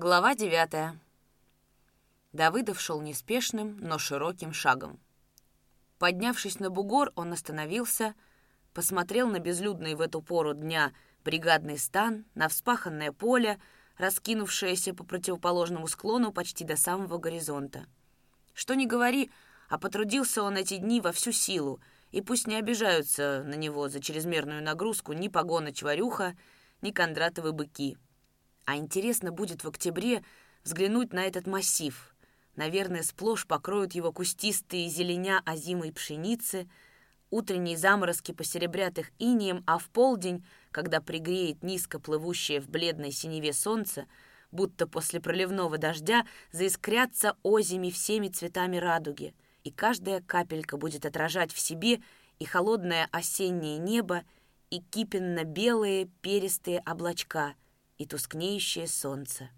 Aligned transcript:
Глава 0.00 0.36
девятая. 0.36 0.96
Давыдов 2.32 2.80
шел 2.80 3.00
неспешным, 3.00 3.78
но 3.80 3.98
широким 3.98 4.52
шагом. 4.52 5.00
Поднявшись 5.98 6.60
на 6.60 6.70
бугор, 6.70 7.10
он 7.16 7.32
остановился, 7.32 8.14
посмотрел 8.72 9.26
на 9.26 9.40
безлюдный 9.40 9.96
в 9.96 10.00
эту 10.00 10.22
пору 10.22 10.54
дня 10.54 10.92
бригадный 11.24 11.78
стан, 11.78 12.26
на 12.36 12.46
вспаханное 12.46 13.10
поле, 13.10 13.60
раскинувшееся 13.96 14.94
по 14.94 15.02
противоположному 15.02 15.88
склону 15.88 16.30
почти 16.30 16.62
до 16.62 16.76
самого 16.76 17.18
горизонта. 17.18 17.86
Что 18.54 18.74
ни 18.74 18.86
говори, 18.86 19.32
а 19.68 19.80
потрудился 19.80 20.44
он 20.44 20.56
эти 20.58 20.76
дни 20.76 21.00
во 21.00 21.10
всю 21.10 21.32
силу, 21.32 21.80
и 22.12 22.20
пусть 22.20 22.46
не 22.46 22.54
обижаются 22.54 23.42
на 23.44 23.54
него 23.54 23.88
за 23.88 23.98
чрезмерную 23.98 24.62
нагрузку 24.62 25.12
ни 25.12 25.26
погоныч-варюха, 25.26 26.36
ни 26.82 26.92
кондратовы 26.92 27.50
быки— 27.50 27.98
а 28.68 28.76
интересно 28.76 29.32
будет 29.32 29.64
в 29.64 29.68
октябре 29.68 30.22
взглянуть 30.62 31.14
на 31.14 31.20
этот 31.20 31.46
массив. 31.46 32.14
Наверное, 32.54 33.02
сплошь 33.02 33.46
покроют 33.46 33.94
его 33.94 34.12
кустистые 34.12 34.90
зеленя 34.90 35.40
озимой 35.46 35.90
пшеницы, 35.90 36.68
утренние 37.30 37.78
заморозки 37.78 38.32
посеребрят 38.32 38.98
их 38.98 39.10
инием, 39.18 39.64
а 39.66 39.78
в 39.78 39.88
полдень, 39.88 40.44
когда 40.70 41.00
пригреет 41.00 41.62
низко 41.62 41.98
плывущее 41.98 42.60
в 42.60 42.68
бледной 42.68 43.10
синеве 43.10 43.54
солнце, 43.54 44.04
будто 44.50 44.86
после 44.86 45.18
проливного 45.18 45.78
дождя 45.78 46.26
заискрятся 46.52 47.38
озими 47.42 47.88
всеми 47.88 48.28
цветами 48.28 48.76
радуги, 48.76 49.34
и 49.64 49.70
каждая 49.70 50.20
капелька 50.20 50.76
будет 50.76 51.06
отражать 51.06 51.54
в 51.54 51.58
себе 51.58 52.02
и 52.38 52.44
холодное 52.44 53.08
осеннее 53.12 53.78
небо, 53.78 54.24
и 54.68 54.80
кипенно-белые 54.80 56.10
перистые 56.20 56.82
облачка— 56.84 57.54
и 57.98 58.06
тускнеющее 58.06 58.86
солнце. 58.86 59.50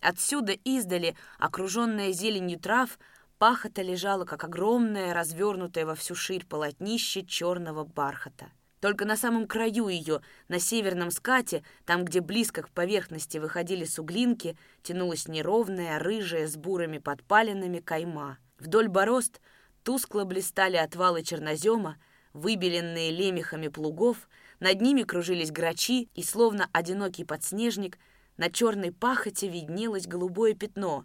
Отсюда 0.00 0.52
издали, 0.52 1.16
окруженная 1.38 2.12
зеленью 2.12 2.58
трав, 2.58 2.98
пахота 3.38 3.82
лежала, 3.82 4.24
как 4.24 4.44
огромное, 4.44 5.14
развернутое 5.14 5.86
во 5.86 5.94
всю 5.94 6.14
ширь 6.14 6.44
полотнище 6.44 7.24
черного 7.24 7.84
бархата. 7.84 8.50
Только 8.80 9.04
на 9.04 9.16
самом 9.16 9.46
краю 9.46 9.88
ее, 9.88 10.20
на 10.48 10.60
северном 10.60 11.10
скате, 11.10 11.64
там, 11.86 12.04
где 12.04 12.20
близко 12.20 12.62
к 12.62 12.70
поверхности 12.70 13.38
выходили 13.38 13.84
суглинки, 13.84 14.56
тянулась 14.82 15.28
неровная, 15.28 15.98
рыжая, 15.98 16.46
с 16.46 16.56
бурыми 16.56 16.98
подпалинами 16.98 17.80
кайма. 17.80 18.38
Вдоль 18.58 18.88
борозд 18.88 19.40
тускло 19.82 20.24
блистали 20.24 20.76
отвалы 20.76 21.22
чернозема, 21.22 21.96
выбеленные 22.32 23.10
лемехами 23.10 23.68
плугов, 23.68 24.28
над 24.60 24.80
ними 24.80 25.02
кружились 25.02 25.50
грачи, 25.50 26.08
и, 26.14 26.22
словно 26.22 26.68
одинокий 26.72 27.24
подснежник, 27.24 27.98
на 28.36 28.50
черной 28.50 28.92
пахоте 28.92 29.48
виднелось 29.48 30.06
голубое 30.06 30.54
пятно. 30.54 31.04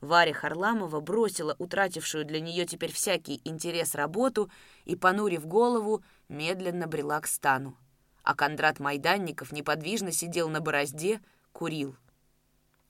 Варя 0.00 0.34
Харламова 0.34 1.00
бросила 1.00 1.56
утратившую 1.58 2.24
для 2.24 2.40
нее 2.40 2.66
теперь 2.66 2.92
всякий 2.92 3.40
интерес 3.44 3.94
работу 3.94 4.50
и, 4.84 4.96
понурив 4.96 5.46
голову, 5.46 6.04
медленно 6.28 6.86
брела 6.86 7.20
к 7.20 7.26
стану. 7.26 7.76
А 8.22 8.34
Кондрат 8.34 8.80
Майданников 8.80 9.52
неподвижно 9.52 10.12
сидел 10.12 10.48
на 10.48 10.60
борозде, 10.60 11.20
курил. 11.52 11.96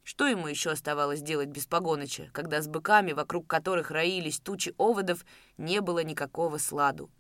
Что 0.03 0.27
ему 0.27 0.49
еще 0.49 0.71
оставалось 0.71 1.23
делать 1.23 1.49
без 1.49 1.67
Погоныча, 1.67 2.29
когда 2.33 2.61
с 2.61 2.69
быками, 2.69 3.13
вокруг 3.13 3.47
которых 3.47 3.91
роились 3.91 4.39
тучи 4.39 4.75
оводов, 4.77 5.25
не 5.57 5.81
было 5.81 6.05
никакого 6.05 6.59
сладу? 6.59 7.11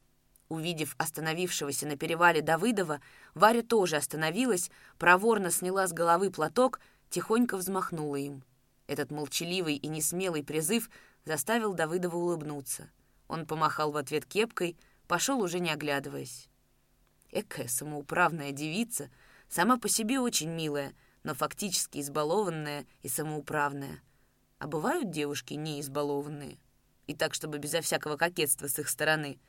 Увидев 0.48 0.94
остановившегося 0.98 1.86
на 1.86 1.96
перевале 1.96 2.42
Давыдова, 2.42 3.00
Варя 3.34 3.62
тоже 3.62 3.96
остановилась, 3.96 4.70
проворно 4.98 5.50
сняла 5.50 5.86
с 5.86 5.92
головы 5.92 6.30
платок, 6.30 6.80
тихонько 7.08 7.56
взмахнула 7.56 8.16
им. 8.16 8.44
Этот 8.86 9.10
молчаливый 9.10 9.76
и 9.76 9.88
несмелый 9.88 10.44
призыв 10.44 10.90
заставил 11.24 11.72
Давыдова 11.72 12.16
улыбнуться. 12.16 12.90
Он 13.28 13.46
помахал 13.46 13.90
в 13.90 13.96
ответ 13.96 14.26
кепкой, 14.26 14.76
пошел 15.08 15.40
уже 15.40 15.60
не 15.60 15.70
оглядываясь. 15.70 16.48
Экая 17.30 17.66
самоуправная 17.66 18.52
девица, 18.52 19.10
сама 19.48 19.78
по 19.78 19.88
себе 19.88 20.20
очень 20.20 20.50
милая, 20.50 20.92
но 21.22 21.34
фактически 21.34 21.98
избалованная 22.00 22.84
и 23.02 23.08
самоуправная. 23.08 24.02
А 24.58 24.66
бывают 24.66 25.10
девушки 25.10 25.54
не 25.54 25.80
избалованные? 25.80 26.58
И 27.06 27.14
так, 27.14 27.32
чтобы 27.32 27.58
безо 27.58 27.80
всякого 27.80 28.16
кокетства 28.16 28.68
с 28.68 28.78
их 28.78 28.90
стороны— 28.90 29.38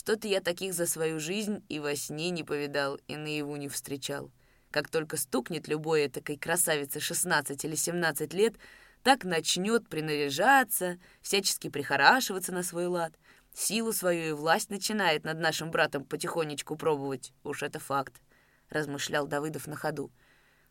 что-то 0.00 0.28
я 0.28 0.40
таких 0.40 0.72
за 0.72 0.86
свою 0.86 1.20
жизнь 1.20 1.62
и 1.68 1.78
во 1.78 1.94
сне 1.94 2.30
не 2.30 2.42
повидал, 2.42 2.98
и 3.06 3.16
наяву 3.16 3.56
не 3.56 3.68
встречал. 3.68 4.30
Как 4.70 4.88
только 4.88 5.18
стукнет 5.18 5.68
любой 5.68 6.08
такой 6.08 6.38
красавице 6.38 7.00
16 7.00 7.62
или 7.66 7.74
17 7.74 8.32
лет, 8.32 8.54
так 9.02 9.24
начнет 9.24 9.90
принаряжаться, 9.90 10.98
всячески 11.20 11.68
прихорашиваться 11.68 12.50
на 12.50 12.62
свой 12.62 12.86
лад. 12.86 13.12
Силу 13.52 13.92
свою 13.92 14.30
и 14.30 14.32
власть 14.32 14.70
начинает 14.70 15.24
над 15.24 15.38
нашим 15.38 15.70
братом 15.70 16.06
потихонечку 16.06 16.76
пробовать. 16.76 17.34
Уж 17.44 17.62
это 17.62 17.78
факт,— 17.78 18.22
размышлял 18.70 19.26
Давыдов 19.26 19.66
на 19.66 19.76
ходу. 19.76 20.10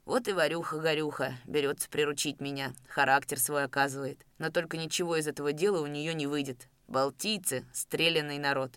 Вот 0.05 0.27
и 0.27 0.31
Варюха-горюха 0.31 1.35
берется 1.45 1.87
приручить 1.87 2.41
меня, 2.41 2.73
характер 2.87 3.37
свой 3.37 3.65
оказывает. 3.65 4.25
Но 4.39 4.49
только 4.49 4.77
ничего 4.77 5.17
из 5.17 5.27
этого 5.27 5.53
дела 5.53 5.81
у 5.81 5.85
нее 5.85 6.15
не 6.15 6.25
выйдет. 6.25 6.67
Балтийцы— 6.87 7.67
стрелянный 7.73 8.39
народ. 8.39 8.71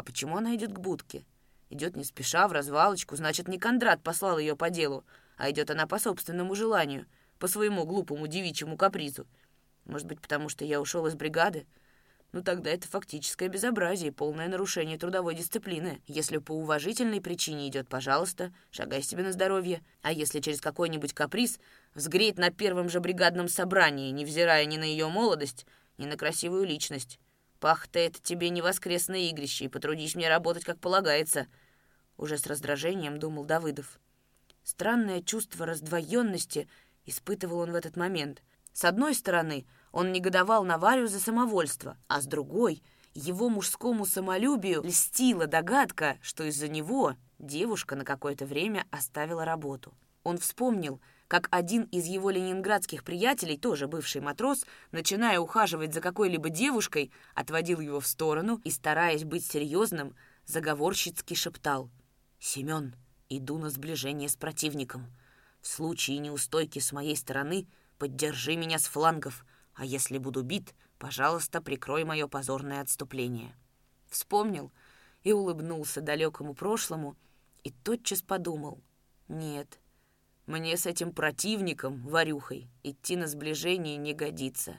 А 0.00 0.02
почему 0.02 0.38
она 0.38 0.54
идет 0.54 0.72
к 0.72 0.78
будке? 0.78 1.26
Идет 1.68 1.94
не 1.94 2.04
спеша, 2.04 2.48
в 2.48 2.52
развалочку, 2.52 3.16
значит, 3.16 3.48
не 3.48 3.58
Кондрат 3.58 4.02
послал 4.02 4.38
ее 4.38 4.56
по 4.56 4.70
делу, 4.70 5.04
а 5.36 5.50
идет 5.50 5.70
она 5.70 5.86
по 5.86 5.98
собственному 5.98 6.54
желанию, 6.54 7.04
по 7.38 7.48
своему 7.48 7.84
глупому 7.84 8.26
девичьему 8.26 8.78
капризу. 8.78 9.26
Может 9.84 10.06
быть, 10.06 10.22
потому 10.22 10.48
что 10.48 10.64
я 10.64 10.80
ушел 10.80 11.06
из 11.06 11.16
бригады? 11.16 11.66
Ну 12.32 12.42
тогда 12.42 12.70
это 12.70 12.88
фактическое 12.88 13.50
безобразие, 13.50 14.10
полное 14.10 14.48
нарушение 14.48 14.96
трудовой 14.96 15.34
дисциплины. 15.34 16.00
Если 16.06 16.38
по 16.38 16.52
уважительной 16.52 17.20
причине 17.20 17.68
идет, 17.68 17.86
пожалуйста, 17.86 18.54
шагай 18.70 19.02
себе 19.02 19.22
на 19.22 19.32
здоровье. 19.32 19.82
А 20.00 20.12
если 20.12 20.40
через 20.40 20.62
какой-нибудь 20.62 21.12
каприз 21.12 21.60
взгреть 21.94 22.38
на 22.38 22.48
первом 22.50 22.88
же 22.88 23.00
бригадном 23.00 23.48
собрании, 23.48 24.12
невзирая 24.12 24.64
ни 24.64 24.78
на 24.78 24.84
ее 24.84 25.08
молодость, 25.08 25.66
ни 25.98 26.06
на 26.06 26.16
красивую 26.16 26.64
личность. 26.64 27.20
Пах-то 27.60 27.98
это 27.98 28.20
тебе 28.22 28.48
не 28.48 28.62
воскресное 28.62 29.20
игрище, 29.28 29.66
и 29.66 29.68
потрудись 29.68 30.14
мне 30.14 30.28
работать, 30.28 30.64
как 30.64 30.80
полагается. 30.80 31.46
Уже 32.16 32.38
с 32.38 32.46
раздражением 32.46 33.18
думал 33.18 33.44
Давыдов. 33.44 34.00
Странное 34.64 35.22
чувство 35.22 35.66
раздвоенности 35.66 36.68
испытывал 37.04 37.60
он 37.60 37.72
в 37.72 37.74
этот 37.74 37.96
момент. 37.96 38.42
С 38.72 38.84
одной 38.84 39.14
стороны, 39.14 39.66
он 39.92 40.10
негодовал 40.10 40.64
на 40.64 40.78
Варю 40.78 41.06
за 41.06 41.20
самовольство, 41.20 41.98
а 42.08 42.22
с 42.22 42.26
другой, 42.26 42.82
его 43.12 43.48
мужскому 43.48 44.06
самолюбию 44.06 44.82
льстила 44.82 45.46
догадка, 45.46 46.18
что 46.22 46.44
из-за 46.44 46.68
него 46.68 47.16
девушка 47.38 47.96
на 47.96 48.04
какое-то 48.04 48.46
время 48.46 48.86
оставила 48.90 49.44
работу. 49.44 49.92
Он 50.22 50.38
вспомнил, 50.38 51.00
как 51.30 51.46
один 51.52 51.84
из 51.84 52.06
его 52.06 52.28
ленинградских 52.30 53.04
приятелей, 53.04 53.56
тоже 53.56 53.86
бывший 53.86 54.20
матрос, 54.20 54.66
начиная 54.90 55.38
ухаживать 55.38 55.94
за 55.94 56.00
какой-либо 56.00 56.50
девушкой, 56.50 57.12
отводил 57.36 57.78
его 57.78 58.00
в 58.00 58.06
сторону 58.08 58.60
и, 58.64 58.70
стараясь 58.72 59.22
быть 59.22 59.46
серьезным, 59.46 60.16
заговорщицки 60.44 61.34
шептал 61.34 61.88
«Семен, 62.40 62.96
иду 63.28 63.58
на 63.58 63.70
сближение 63.70 64.28
с 64.28 64.34
противником. 64.34 65.06
В 65.60 65.68
случае 65.68 66.18
неустойки 66.18 66.80
с 66.80 66.90
моей 66.90 67.14
стороны 67.14 67.68
поддержи 67.96 68.56
меня 68.56 68.80
с 68.80 68.86
флангов, 68.86 69.46
а 69.74 69.84
если 69.84 70.18
буду 70.18 70.42
бит, 70.42 70.74
пожалуйста, 70.98 71.62
прикрой 71.62 72.02
мое 72.02 72.26
позорное 72.26 72.80
отступление». 72.80 73.54
Вспомнил 74.08 74.72
и 75.22 75.30
улыбнулся 75.30 76.00
далекому 76.00 76.54
прошлому 76.54 77.16
и 77.62 77.70
тотчас 77.70 78.20
подумал 78.20 78.82
«Нет, 79.28 79.78
мне 80.50 80.76
с 80.76 80.84
этим 80.84 81.12
противником, 81.12 82.02
Варюхой, 82.06 82.68
идти 82.82 83.16
на 83.16 83.28
сближение 83.28 83.96
не 83.96 84.14
годится. 84.14 84.76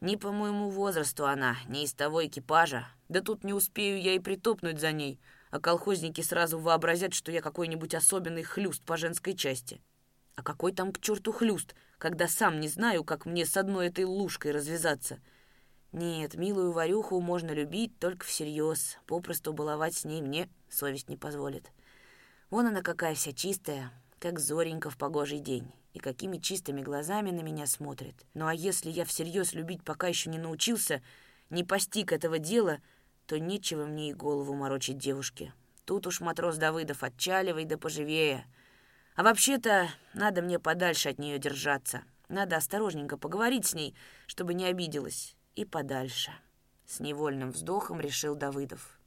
Ни 0.00 0.16
по 0.16 0.32
моему 0.32 0.68
возрасту 0.68 1.26
она, 1.26 1.56
ни 1.68 1.84
из 1.84 1.94
того 1.94 2.26
экипажа. 2.26 2.88
Да 3.08 3.20
тут 3.20 3.44
не 3.44 3.52
успею 3.52 4.02
я 4.02 4.14
и 4.14 4.18
притопнуть 4.18 4.80
за 4.80 4.90
ней, 4.90 5.20
а 5.50 5.60
колхозники 5.60 6.22
сразу 6.22 6.58
вообразят, 6.58 7.14
что 7.14 7.30
я 7.30 7.40
какой-нибудь 7.40 7.94
особенный 7.94 8.42
хлюст 8.42 8.84
по 8.84 8.96
женской 8.96 9.34
части. 9.36 9.80
А 10.34 10.42
какой 10.42 10.72
там 10.72 10.92
к 10.92 11.00
черту 11.00 11.32
хлюст, 11.32 11.76
когда 11.98 12.26
сам 12.26 12.58
не 12.58 12.66
знаю, 12.66 13.04
как 13.04 13.26
мне 13.26 13.46
с 13.46 13.56
одной 13.56 13.88
этой 13.88 14.04
лужкой 14.04 14.50
развязаться? 14.50 15.20
Нет, 15.92 16.34
милую 16.34 16.72
Варюху 16.72 17.20
можно 17.20 17.52
любить 17.52 17.96
только 18.00 18.26
всерьез. 18.26 18.98
Попросту 19.06 19.52
баловать 19.52 19.94
с 19.94 20.04
ней 20.04 20.20
мне 20.20 20.48
совесть 20.68 21.08
не 21.08 21.16
позволит. 21.16 21.70
Вон 22.48 22.66
она 22.66 22.82
какая 22.82 23.14
вся 23.14 23.32
чистая, 23.32 23.92
как 24.20 24.38
Зоренька 24.38 24.90
в 24.90 24.98
погожий 24.98 25.38
день, 25.40 25.72
и 25.94 25.98
какими 25.98 26.36
чистыми 26.36 26.82
глазами 26.82 27.30
на 27.30 27.40
меня 27.40 27.66
смотрит. 27.66 28.14
Ну 28.34 28.46
а 28.46 28.54
если 28.54 28.90
я 28.90 29.04
всерьез 29.04 29.54
любить 29.54 29.82
пока 29.82 30.08
еще 30.08 30.30
не 30.30 30.38
научился, 30.38 31.02
не 31.48 31.64
постиг 31.64 32.12
этого 32.12 32.38
дела, 32.38 32.80
то 33.26 33.40
нечего 33.40 33.86
мне 33.86 34.10
и 34.10 34.14
голову 34.14 34.54
морочить 34.54 34.98
девушке. 34.98 35.54
Тут 35.86 36.06
уж 36.06 36.20
матрос 36.20 36.58
Давыдов 36.58 37.02
отчаливай 37.02 37.64
да 37.64 37.78
поживее. 37.78 38.46
А 39.16 39.22
вообще-то 39.22 39.88
надо 40.14 40.42
мне 40.42 40.58
подальше 40.58 41.08
от 41.08 41.18
нее 41.18 41.38
держаться. 41.38 42.02
Надо 42.28 42.56
осторожненько 42.56 43.16
поговорить 43.16 43.66
с 43.66 43.74
ней, 43.74 43.96
чтобы 44.26 44.54
не 44.54 44.66
обиделась. 44.66 45.34
И 45.56 45.64
подальше. 45.64 46.30
С 46.86 47.00
невольным 47.00 47.50
вздохом 47.50 48.00
решил 48.00 48.36
Давыдов. 48.36 48.99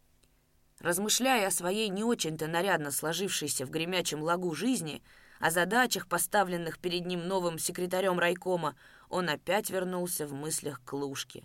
Размышляя 0.79 1.47
о 1.47 1.51
своей 1.51 1.89
не 1.89 2.03
очень-то 2.03 2.47
нарядно 2.47 2.91
сложившейся 2.91 3.65
в 3.65 3.69
гремячем 3.69 4.21
лагу 4.21 4.53
жизни, 4.53 5.01
о 5.39 5.51
задачах, 5.51 6.07
поставленных 6.07 6.79
перед 6.79 7.05
ним 7.05 7.27
новым 7.27 7.59
секретарем 7.59 8.19
райкома, 8.19 8.75
он 9.09 9.29
опять 9.29 9.69
вернулся 9.69 10.25
в 10.25 10.33
мыслях 10.33 10.81
к 10.83 10.93
Лужке. 10.93 11.43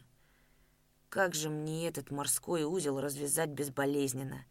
Как 1.08 1.34
же 1.34 1.48
мне 1.48 1.88
этот 1.88 2.10
морской 2.10 2.64
узел 2.64 3.00
развязать 3.00 3.48
безболезненно? 3.48 4.44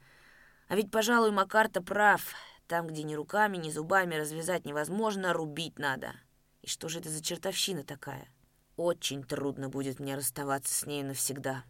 А 0.67 0.75
ведь, 0.75 0.91
пожалуй, 0.91 1.31
Макар-то 1.31 1.81
прав. 1.81 2.33
Там, 2.67 2.87
где 2.87 3.03
ни 3.03 3.13
руками, 3.13 3.57
ни 3.57 3.69
зубами 3.69 4.15
развязать 4.15 4.65
невозможно, 4.65 5.33
рубить 5.33 5.79
надо. 5.79 6.13
И 6.61 6.67
что 6.67 6.89
же 6.89 6.99
это 6.99 7.09
за 7.09 7.23
чертовщина 7.23 7.83
такая? 7.83 8.27
Очень 8.75 9.23
трудно 9.23 9.69
будет 9.69 9.99
мне 9.99 10.15
расставаться 10.15 10.73
с 10.73 10.85
ней 10.85 11.03
навсегда. 11.03 11.63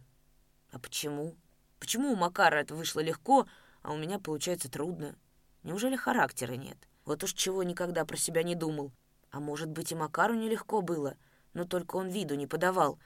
А 0.72 0.78
почему? 0.78 1.36
Почему 1.78 2.12
у 2.12 2.16
Макара 2.16 2.56
это 2.56 2.74
вышло 2.74 3.00
легко, 3.00 3.46
а 3.82 3.92
у 3.92 3.96
меня 3.96 4.18
получается 4.18 4.70
трудно? 4.70 5.14
Неужели 5.62 5.96
характера 5.96 6.54
нет? 6.54 6.76
Вот 7.04 7.24
уж 7.24 7.32
чего 7.32 7.62
никогда 7.62 8.04
про 8.04 8.16
себя 8.16 8.42
не 8.42 8.54
думал. 8.54 8.92
А 9.30 9.40
может 9.40 9.68
быть, 9.68 9.92
и 9.92 9.94
Макару 9.94 10.34
нелегко 10.34 10.80
было, 10.80 11.16
но 11.54 11.64
только 11.64 11.96
он 11.96 12.08
виду 12.08 12.34
не 12.34 12.46
подавал. 12.46 12.98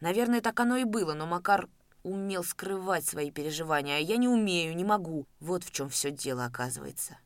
Наверное, 0.00 0.40
так 0.40 0.58
оно 0.60 0.76
и 0.76 0.84
было, 0.84 1.14
но 1.14 1.26
Макар 1.26 1.68
умел 2.02 2.44
скрывать 2.44 3.04
свои 3.04 3.30
переживания, 3.30 3.96
а 3.96 4.00
я 4.00 4.16
не 4.16 4.28
умею, 4.28 4.76
не 4.76 4.84
могу. 4.84 5.26
Вот 5.40 5.64
в 5.64 5.72
чем 5.72 5.88
все 5.88 6.10
дело 6.10 6.44
оказывается. 6.44 7.18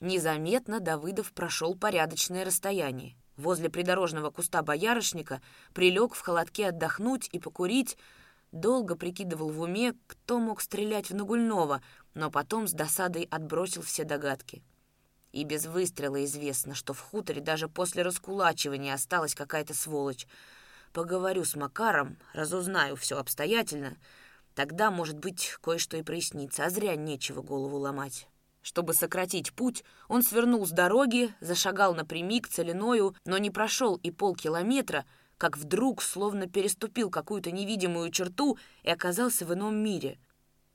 Незаметно 0.00 0.80
Давыдов 0.80 1.32
прошел 1.32 1.74
порядочное 1.74 2.44
расстояние. 2.44 3.16
Возле 3.36 3.70
придорожного 3.70 4.30
куста 4.30 4.62
боярышника 4.62 5.40
прилег 5.72 6.14
в 6.14 6.20
холодке 6.20 6.68
отдохнуть 6.68 7.28
и 7.32 7.38
покурить, 7.38 7.96
Долго 8.52 8.96
прикидывал 8.96 9.50
в 9.50 9.60
уме, 9.60 9.94
кто 10.08 10.40
мог 10.40 10.60
стрелять 10.60 11.10
в 11.10 11.14
Нагульного, 11.14 11.82
но 12.14 12.30
потом 12.30 12.66
с 12.66 12.72
досадой 12.72 13.28
отбросил 13.30 13.82
все 13.82 14.02
догадки. 14.04 14.62
И 15.30 15.44
без 15.44 15.66
выстрела 15.66 16.24
известно, 16.24 16.74
что 16.74 16.92
в 16.92 17.00
хуторе 17.00 17.40
даже 17.40 17.68
после 17.68 18.02
раскулачивания 18.02 18.94
осталась 18.94 19.36
какая-то 19.36 19.72
сволочь. 19.72 20.26
Поговорю 20.92 21.44
с 21.44 21.54
Макаром, 21.54 22.18
разузнаю 22.32 22.96
все 22.96 23.18
обстоятельно. 23.18 23.96
Тогда, 24.56 24.90
может 24.90 25.18
быть, 25.18 25.56
кое-что 25.62 25.96
и 25.96 26.02
прояснится, 26.02 26.64
а 26.64 26.70
зря 26.70 26.96
нечего 26.96 27.42
голову 27.42 27.78
ломать. 27.78 28.26
Чтобы 28.62 28.94
сократить 28.94 29.54
путь, 29.54 29.84
он 30.08 30.24
свернул 30.24 30.66
с 30.66 30.70
дороги, 30.70 31.32
зашагал 31.40 31.94
напрямик 31.94 32.48
целиною, 32.48 33.14
но 33.24 33.38
не 33.38 33.50
прошел 33.50 33.94
и 33.94 34.10
полкилометра— 34.10 35.04
как 35.40 35.56
вдруг 35.56 36.02
словно 36.02 36.46
переступил 36.46 37.08
какую-то 37.08 37.50
невидимую 37.50 38.10
черту 38.10 38.58
и 38.82 38.90
оказался 38.90 39.46
в 39.46 39.54
ином 39.54 39.74
мире. 39.74 40.18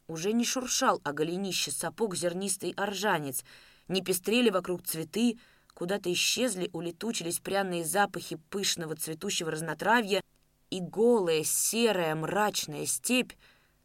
Уже 0.08 0.34
не 0.34 0.44
шуршал 0.44 1.00
о 1.04 1.14
голенище 1.14 1.70
сапог 1.70 2.16
зернистый 2.16 2.72
оржанец, 2.72 3.44
не 3.88 4.02
пестрели 4.02 4.50
вокруг 4.50 4.82
цветы, 4.82 5.38
куда-то 5.76 6.12
исчезли, 6.12 6.72
улетучились 6.74 7.38
пряные 7.38 7.86
запахи 7.86 8.38
пышного 8.50 8.96
цветущего 8.96 9.52
разнотравья, 9.52 10.24
и 10.72 10.80
голая, 10.80 11.44
серая, 11.44 12.16
мрачная 12.16 12.88
степь 12.88 13.34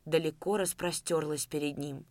далеко 0.06 0.56
распростерлась 0.56 1.44
перед 1.44 1.77
ним. 1.77 2.06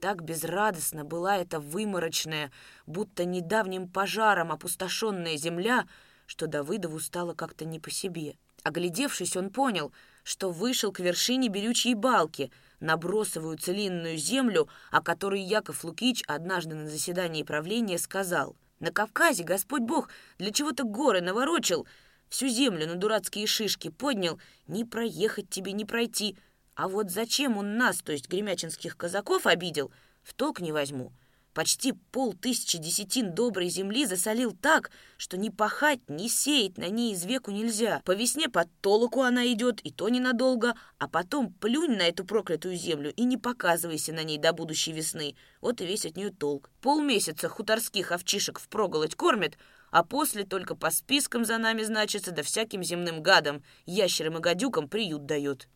Так 0.00 0.22
безрадостно 0.22 1.06
была 1.06 1.38
эта 1.38 1.60
выморочная, 1.60 2.52
будто 2.86 3.24
недавним 3.24 3.88
пожаром 3.88 4.52
опустошенная 4.52 5.38
земля— 5.38 5.88
что 6.30 6.46
Давыдову 6.46 7.00
стало 7.00 7.34
как-то 7.34 7.64
не 7.64 7.80
по 7.80 7.90
себе. 7.90 8.36
Оглядевшись, 8.62 9.36
он 9.36 9.50
понял, 9.50 9.92
что 10.22 10.52
вышел 10.52 10.92
к 10.92 11.00
вершине 11.00 11.48
берючей 11.48 11.94
балки, 11.94 12.52
на 12.78 12.96
бросовую 12.96 13.58
целинную 13.58 14.16
землю, 14.16 14.68
о 14.92 15.02
которой 15.02 15.40
Яков 15.40 15.82
Лукич 15.82 16.22
однажды 16.28 16.76
на 16.76 16.88
заседании 16.88 17.42
правления 17.42 17.98
сказал. 17.98 18.54
«На 18.78 18.92
Кавказе 18.92 19.42
Господь 19.42 19.82
Бог 19.82 20.08
для 20.38 20.52
чего-то 20.52 20.84
горы 20.84 21.20
наворочил, 21.20 21.84
всю 22.28 22.46
землю 22.46 22.86
на 22.86 22.94
дурацкие 22.94 23.48
шишки 23.48 23.90
поднял, 23.90 24.38
не 24.68 24.84
проехать 24.84 25.50
тебе, 25.50 25.72
не 25.72 25.84
пройти. 25.84 26.36
А 26.76 26.86
вот 26.86 27.10
зачем 27.10 27.56
он 27.56 27.76
нас, 27.76 28.02
то 28.02 28.12
есть 28.12 28.28
гремячинских 28.28 28.96
казаков, 28.96 29.48
обидел, 29.48 29.90
в 30.22 30.34
толк 30.34 30.60
не 30.60 30.70
возьму. 30.70 31.10
Почти 31.60 31.92
полтысячи 31.92 32.78
десятин 32.78 33.34
доброй 33.34 33.68
земли 33.68 34.06
засолил 34.06 34.52
так, 34.52 34.90
что 35.18 35.36
ни 35.36 35.50
пахать, 35.50 36.00
ни 36.08 36.26
сеять 36.26 36.78
на 36.78 36.88
ней 36.88 37.12
из 37.12 37.26
веку 37.26 37.50
нельзя. 37.50 38.00
По 38.06 38.12
весне 38.12 38.48
под 38.48 38.70
толоку 38.80 39.20
она 39.20 39.46
идет, 39.52 39.82
и 39.82 39.90
то 39.90 40.08
ненадолго, 40.08 40.74
а 40.96 41.06
потом 41.06 41.52
плюнь 41.52 41.98
на 41.98 42.08
эту 42.08 42.24
проклятую 42.24 42.76
землю 42.76 43.12
и 43.12 43.24
не 43.24 43.36
показывайся 43.36 44.14
на 44.14 44.22
ней 44.22 44.38
до 44.38 44.54
будущей 44.54 44.92
весны. 44.92 45.36
Вот 45.60 45.82
и 45.82 45.86
весь 45.86 46.06
от 46.06 46.16
нее 46.16 46.30
толк. 46.30 46.70
Полмесяца 46.80 47.50
хуторских 47.50 48.10
овчишек 48.10 48.58
впроголодь 48.58 49.14
кормят, 49.14 49.58
а 49.90 50.02
после 50.02 50.44
только 50.44 50.74
по 50.74 50.90
спискам 50.90 51.44
за 51.44 51.58
нами 51.58 51.82
значится, 51.82 52.30
да 52.30 52.42
всяким 52.42 52.82
земным 52.82 53.22
гадам, 53.22 53.62
ящерам 53.84 54.38
и 54.38 54.40
гадюкам 54.40 54.88
приют 54.88 55.26
дает. 55.26 55.68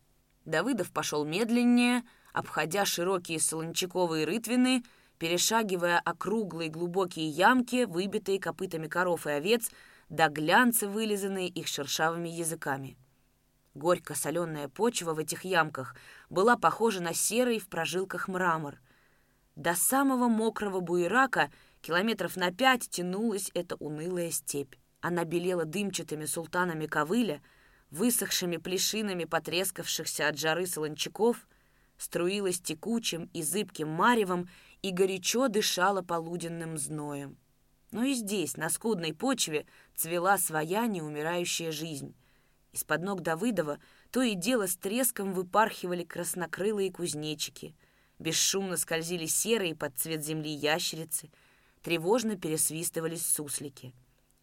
Давыдов 0.45 0.91
пошел 0.91 1.25
медленнее, 1.25 2.01
обходя 2.33 2.85
широкие 2.85 3.39
солончаковые 3.39 4.25
рытвины, 4.25 4.83
перешагивая 5.17 5.99
округлые 5.99 6.69
глубокие 6.69 7.27
ямки, 7.27 7.85
выбитые 7.85 8.39
копытами 8.39 8.87
коров 8.87 9.27
и 9.27 9.31
овец, 9.31 9.69
до 10.09 10.29
глянца, 10.29 10.87
вылизанные 10.87 11.47
их 11.47 11.67
шершавыми 11.67 12.29
языками. 12.29 12.97
Горько-соленая 13.73 14.69
почва 14.69 15.13
в 15.13 15.19
этих 15.19 15.43
ямках 15.43 15.95
была 16.29 16.55
похожа 16.55 17.01
на 17.01 17.13
серый 17.13 17.59
в 17.59 17.67
прожилках 17.67 18.27
мрамор. 18.27 18.79
До 19.55 19.75
самого 19.75 20.27
мокрого 20.27 20.79
буерака 20.79 21.51
километров 21.81 22.37
на 22.37 22.51
пять 22.51 22.89
тянулась 22.89 23.51
эта 23.53 23.75
унылая 23.75 24.31
степь. 24.31 24.75
Она 25.01 25.25
белела 25.25 25.65
дымчатыми 25.65 26.25
султанами 26.25 26.87
ковыля, 26.87 27.41
высохшими 27.91 28.57
плешинами 28.57 29.25
потрескавшихся 29.25 30.29
от 30.29 30.39
жары 30.39 30.67
солончаков, 30.67 31.45
струилась 31.97 32.59
текучим 32.59 33.29
и 33.33 33.43
зыбким 33.43 33.89
маревом 33.89 34.49
и 34.85 34.91
горячо 34.91 35.47
дышала 35.47 36.03
полуденным 36.03 36.77
зноем. 36.77 37.39
Но 37.89 38.03
и 38.03 38.13
здесь, 38.13 38.55
на 38.55 38.69
скудной 38.69 39.15
почве, 39.15 39.65
цвела 39.95 40.37
своя 40.37 40.85
неумирающая 40.85 41.71
жизнь. 41.71 42.15
Из-под 42.71 43.01
ног 43.01 43.21
Давыдова 43.21 43.79
то 44.11 44.21
и 44.21 44.35
дело 44.35 44.67
с 44.67 44.77
треском 44.77 45.33
выпархивали 45.33 46.03
краснокрылые 46.03 46.91
кузнечики. 46.91 47.75
Бесшумно 48.19 48.77
скользили 48.77 49.25
серые 49.25 49.75
под 49.75 49.97
цвет 49.97 50.23
земли 50.23 50.51
ящерицы, 50.51 51.31
тревожно 51.81 52.35
пересвистывались 52.35 53.25
суслики. 53.25 53.91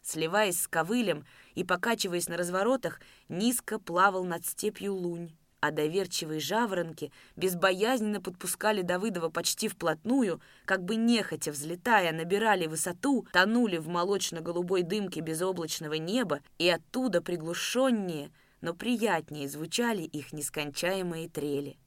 Сливаясь 0.02 0.60
с 0.60 0.66
ковылем 0.66 1.24
и 1.54 1.62
покачиваясь 1.62 2.28
на 2.28 2.36
разворотах, 2.36 3.00
низко 3.28 3.78
плавал 3.78 4.24
над 4.24 4.44
степью 4.44 4.92
лунь 4.96 5.36
а 5.62 5.70
доверчивые 5.70 6.40
жаворонки 6.40 7.12
безбоязненно 7.36 8.20
подпускали 8.20 8.82
Давыдова 8.82 9.28
почти 9.30 9.68
вплотную, 9.68 10.40
как 10.64 10.84
бы 10.84 10.96
нехотя 10.96 11.52
взлетая, 11.52 12.10
набирали 12.12 12.66
высоту, 12.66 13.28
тонули 13.32 13.76
в 13.76 13.86
молочно-голубой 13.86 14.82
дымке 14.82 15.20
безоблачного 15.20 15.94
неба, 15.94 16.40
и 16.58 16.68
оттуда 16.68 17.22
приглушеннее, 17.22 18.32
но 18.60 18.74
приятнее 18.74 19.48
звучали 19.48 20.02
их 20.02 20.32
нескончаемые 20.32 21.28
трели. 21.28 21.78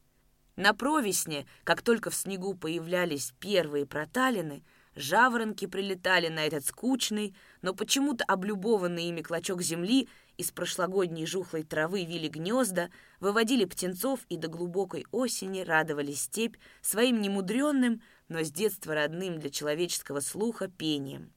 На 0.55 0.74
провесне, 0.74 1.46
как 1.65 1.82
только 1.82 2.10
в 2.10 2.15
снегу 2.15 2.53
появлялись 2.53 3.34
первые 3.41 3.86
проталины, 3.86 4.63
жаворонки 4.95 5.67
прилетали 5.67 6.27
на 6.29 6.45
этот 6.45 6.65
скучный, 6.65 7.35
но 7.61 7.73
почему-то 7.73 8.23
облюбованный 8.25 9.05
ими 9.05 9.21
клочок 9.21 9.61
земли 9.61 10.07
из 10.37 10.51
прошлогодней 10.51 11.25
жухлой 11.25 11.63
травы 11.63 12.03
вили 12.05 12.27
гнезда, 12.27 12.89
выводили 13.19 13.65
птенцов 13.65 14.21
и 14.29 14.37
до 14.37 14.47
глубокой 14.47 15.05
осени 15.11 15.61
радовали 15.61 16.11
степь 16.11 16.57
своим 16.81 17.21
немудренным, 17.21 18.01
но 18.27 18.43
с 18.43 18.51
детства 18.51 18.93
родным 18.93 19.39
для 19.39 19.49
человеческого 19.49 20.19
слуха 20.19 20.67
пением. 20.67 21.31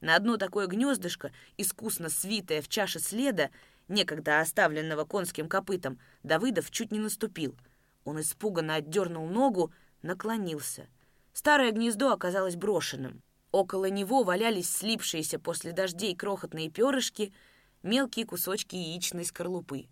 На 0.00 0.16
одно 0.16 0.36
такое 0.36 0.66
гнездышко, 0.66 1.32
искусно 1.56 2.10
свитое 2.10 2.60
в 2.60 2.68
чаше 2.68 3.00
следа, 3.00 3.50
некогда 3.88 4.40
оставленного 4.40 5.04
конским 5.04 5.48
копытом, 5.48 5.98
Давыдов 6.22 6.70
чуть 6.70 6.92
не 6.92 6.98
наступил. 6.98 7.56
Он 8.04 8.20
испуганно 8.20 8.74
отдернул 8.74 9.26
ногу, 9.26 9.72
наклонился. 10.02 10.88
Старое 11.34 11.72
гнездо 11.72 12.12
оказалось 12.12 12.56
брошенным. 12.56 13.22
Около 13.52 13.90
него 13.90 14.22
валялись 14.22 14.70
слипшиеся 14.70 15.38
после 15.38 15.72
дождей 15.72 16.16
крохотные 16.16 16.70
перышки— 16.70 17.34
мелкие 17.84 18.24
кусочки 18.24 18.74
яичной 18.74 19.24
скорлупы. 19.24 19.86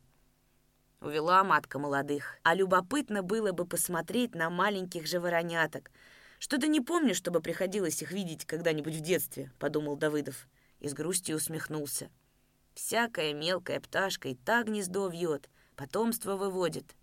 Увела 1.01 1.45
матка 1.45 1.79
молодых. 1.79 2.39
А 2.43 2.55
любопытно 2.55 3.23
было 3.23 3.53
бы 3.53 3.67
посмотреть 3.67 4.35
на 4.35 4.51
маленьких 4.51 5.07
же 5.07 5.21
вороняток. 5.21 5.91
«Что-то 6.39 6.67
не 6.67 6.81
помню, 6.81 7.15
чтобы 7.15 7.41
приходилось 7.41 8.03
их 8.03 8.11
видеть 8.11 8.47
когда-нибудь 8.47 8.95
в 8.95 9.01
детстве»,— 9.01 9.53
подумал 9.61 9.97
Давыдов 9.97 10.49
и 10.81 10.89
с 10.89 10.95
грустью 10.95 11.37
усмехнулся. 11.37 12.11
«Всякая 12.75 13.35
мелкая 13.35 13.79
пташка 13.79 14.31
и 14.31 14.35
так 14.35 14.67
гнездо 14.67 15.07
вьет, 15.09 15.51
потомство 15.77 16.37
выводит. 16.37 16.97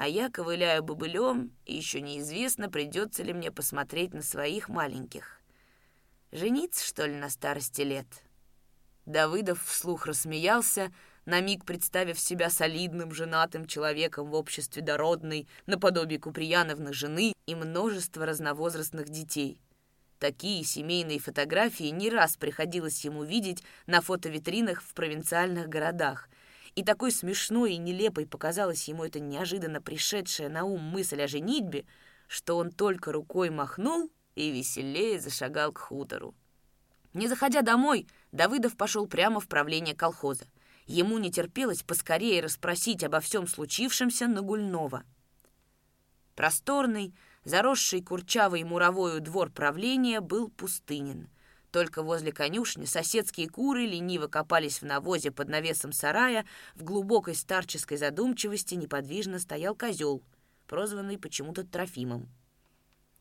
А 0.00 0.08
я 0.08 0.30
ковыляю 0.30 0.82
бобылем, 0.82 1.54
и 1.66 1.76
еще 1.76 2.00
неизвестно, 2.00 2.70
придется 2.70 3.22
ли 3.22 3.34
мне 3.34 3.50
посмотреть 3.50 4.14
на 4.14 4.22
своих 4.22 4.70
маленьких. 4.70 5.42
Жениться, 6.32 6.82
что 6.86 7.04
ли, 7.04 7.14
на 7.14 7.28
старости 7.28 7.82
лет?» 7.82 8.06
Давыдов 9.04 9.62
вслух 9.62 10.06
рассмеялся, 10.06 10.90
на 11.26 11.42
миг 11.42 11.66
представив 11.66 12.18
себя 12.18 12.48
солидным 12.48 13.12
женатым 13.12 13.66
человеком 13.66 14.30
в 14.30 14.34
обществе 14.36 14.80
дородной, 14.80 15.46
наподобие 15.66 16.18
Куприяновны 16.18 16.94
жены 16.94 17.34
и 17.44 17.54
множество 17.54 18.24
разновозрастных 18.24 19.10
детей. 19.10 19.60
Такие 20.18 20.64
семейные 20.64 21.18
фотографии 21.18 21.90
не 21.90 22.08
раз 22.08 22.38
приходилось 22.38 23.04
ему 23.04 23.22
видеть 23.22 23.62
на 23.86 24.00
фотовитринах 24.00 24.80
в 24.80 24.94
провинциальных 24.94 25.68
городах. 25.68 26.30
И 26.74 26.84
такой 26.84 27.10
смешной 27.10 27.74
и 27.74 27.78
нелепой 27.78 28.26
показалась 28.26 28.88
ему 28.88 29.04
эта 29.04 29.20
неожиданно 29.20 29.80
пришедшая 29.80 30.48
на 30.48 30.64
ум 30.64 30.80
мысль 30.80 31.22
о 31.22 31.28
женитьбе, 31.28 31.84
что 32.28 32.56
он 32.56 32.70
только 32.70 33.12
рукой 33.12 33.50
махнул 33.50 34.10
и 34.36 34.50
веселее 34.50 35.18
зашагал 35.18 35.72
к 35.72 35.78
хутору. 35.78 36.34
Не 37.12 37.26
заходя 37.26 37.62
домой, 37.62 38.06
Давыдов 38.30 38.76
пошел 38.76 39.08
прямо 39.08 39.40
в 39.40 39.48
правление 39.48 39.96
колхоза. 39.96 40.44
Ему 40.86 41.18
не 41.18 41.30
терпелось 41.30 41.82
поскорее 41.82 42.40
расспросить 42.40 43.02
обо 43.02 43.20
всем 43.20 43.46
случившемся 43.46 44.28
Нагульнова. 44.28 45.02
Просторный, 46.36 47.14
заросший 47.44 48.02
курчавой 48.02 48.62
муровою 48.64 49.20
двор 49.20 49.50
правления 49.50 50.20
был 50.20 50.48
пустынен. 50.48 51.28
Только 51.70 52.02
возле 52.02 52.32
конюшни 52.32 52.84
соседские 52.84 53.48
куры 53.48 53.86
лениво 53.86 54.26
копались 54.26 54.80
в 54.80 54.84
навозе 54.84 55.30
под 55.30 55.48
навесом 55.48 55.92
сарая, 55.92 56.44
в 56.74 56.82
глубокой 56.82 57.34
старческой 57.34 57.96
задумчивости 57.96 58.74
неподвижно 58.74 59.38
стоял 59.38 59.76
козел, 59.76 60.22
прозванный 60.66 61.18
почему-то 61.18 61.64
Трофимом. 61.64 62.28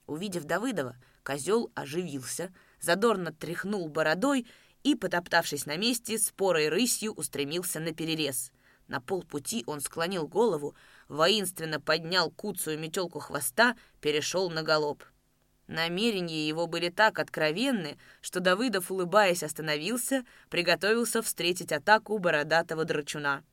Увидев 0.07 0.45
Давыдова, 0.45 0.95
козел 1.23 1.71
оживился, 1.75 2.51
задорно 2.81 3.31
тряхнул 3.31 3.87
бородой 3.87 4.47
и, 4.81 4.95
потоптавшись 4.95 5.67
на 5.67 5.77
месте, 5.77 6.17
спорой 6.17 6.69
рысью 6.69 7.13
устремился 7.13 7.79
на 7.79 7.93
перерез. 7.93 8.51
На 8.87 8.99
полпути 8.99 9.63
он 9.67 9.81
склонил 9.81 10.27
голову, 10.27 10.73
воинственно 11.07 11.79
поднял 11.79 12.31
куцую 12.31 12.79
метелку 12.79 13.19
хвоста, 13.19 13.75
перешел 14.01 14.49
на 14.49 14.63
галоп. 14.63 15.03
Намерения 15.69 16.47
его 16.47 16.65
были 16.65 16.89
так 16.89 17.19
откровенны, 17.19 17.99
что 18.21 18.39
Давыдов, 18.39 18.89
улыбаясь, 18.89 19.43
остановился, 19.43 20.25
приготовился 20.49 21.21
встретить 21.21 21.71
атаку 21.71 22.17
бородатого 22.17 22.85
драчуна. 22.85 23.43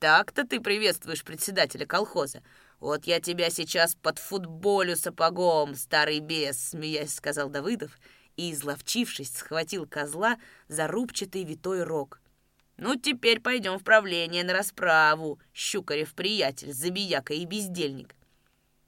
«Так-то 0.00 0.44
ты 0.44 0.60
приветствуешь 0.60 1.22
председателя 1.22 1.86
колхоза. 1.86 2.42
Вот 2.80 3.04
я 3.04 3.20
тебя 3.20 3.50
сейчас 3.50 3.94
под 3.94 4.18
футболю 4.18 4.96
сапогом, 4.96 5.76
старый 5.76 6.18
бес»,— 6.18 6.70
смеясь 6.70 7.14
сказал 7.14 7.48
Давыдов, 7.48 8.00
и, 8.34 8.50
изловчившись, 8.50 9.32
схватил 9.32 9.86
козла 9.86 10.38
за 10.66 10.88
рубчатый 10.88 11.44
витой 11.44 11.84
рог. 11.84 12.20
«Ну, 12.76 12.96
теперь 12.96 13.40
пойдем 13.40 13.78
в 13.78 13.84
правление 13.84 14.42
на 14.42 14.54
расправу, 14.54 15.38
Щукарев 15.54 16.14
приятель, 16.14 16.72
забияка 16.72 17.32
и 17.32 17.44
бездельник». 17.44 18.16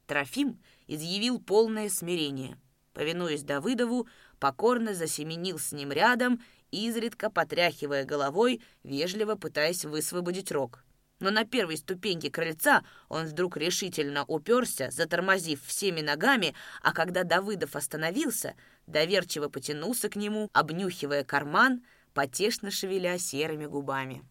Трофим 0.09 0.59
изъявил 0.87 1.41
полное 1.41 1.88
смирение. 1.88 2.59
Повинуясь 2.93 3.43
Давыдову, 3.43 4.07
покорно 4.38 4.95
засеменил 4.95 5.59
с 5.59 5.73
ним 5.73 5.91
рядом, 5.91 6.41
изредка 6.71 7.31
потряхивая 7.31 8.05
головой, 8.05 8.61
вежливо 8.83 9.35
пытаясь 9.35 9.85
высвободить 9.85 10.53
рог. 10.53 10.85
Но 11.21 11.31
на 11.31 11.45
первой 11.45 11.76
ступеньке 11.76 12.31
крыльца 12.31 12.85
он 13.09 13.26
вдруг 13.26 13.57
решительно 13.57 14.25
уперся, 14.26 14.91
затормозив 14.91 15.64
всеми 15.64 16.00
ногами, 16.00 16.55
а 16.83 16.93
когда 16.93 17.25
Давыдов 17.25 17.76
остановился, 17.76 18.55
доверчиво 18.87 19.49
потянулся 19.49 20.09
к 20.09 20.17
нему, 20.17 20.50
обнюхивая 20.53 21.25
карман, 21.25 21.83
потешно 22.12 22.71
шевеля 22.71 23.19
серыми 23.19 23.67
губами. 23.67 24.25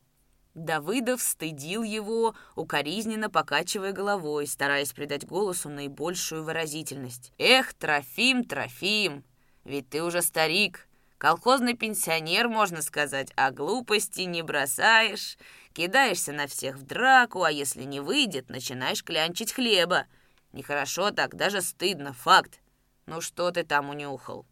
Давыдов 0.54 1.22
стыдил 1.22 1.82
его, 1.82 2.36
укоризненно 2.56 3.30
покачивая 3.30 3.92
головой, 3.92 4.46
стараясь 4.46 4.94
придать 4.94 5.26
голосу 5.26 5.70
наибольшую 5.70 6.44
выразительность. 6.44 7.34
«Эх, 7.40 7.74
Трофим, 7.74 8.44
Трофим, 8.44 9.24
ведь 9.64 9.90
ты 9.90 10.04
уже 10.04 10.22
старик, 10.22 10.88
колхозный 11.18 11.74
пенсионер, 11.74 12.50
можно 12.50 12.84
сказать, 12.84 13.32
а 13.36 13.50
глупости 13.50 14.22
не 14.22 14.44
бросаешь, 14.44 15.38
кидаешься 15.74 16.34
на 16.34 16.46
всех 16.46 16.76
в 16.76 16.84
драку, 16.84 17.42
а 17.42 17.52
если 17.52 17.84
не 17.84 18.00
выйдет, 18.00 18.50
начинаешь 18.50 19.04
клянчить 19.04 19.54
хлеба. 19.54 20.06
Нехорошо 20.52 21.10
так, 21.10 21.36
даже 21.36 21.64
стыдно, 21.64 22.14
факт. 22.14 22.60
Ну 23.08 23.22
что 23.22 23.50
ты 23.50 23.64
там 23.64 23.90
унюхал?» 23.90 24.46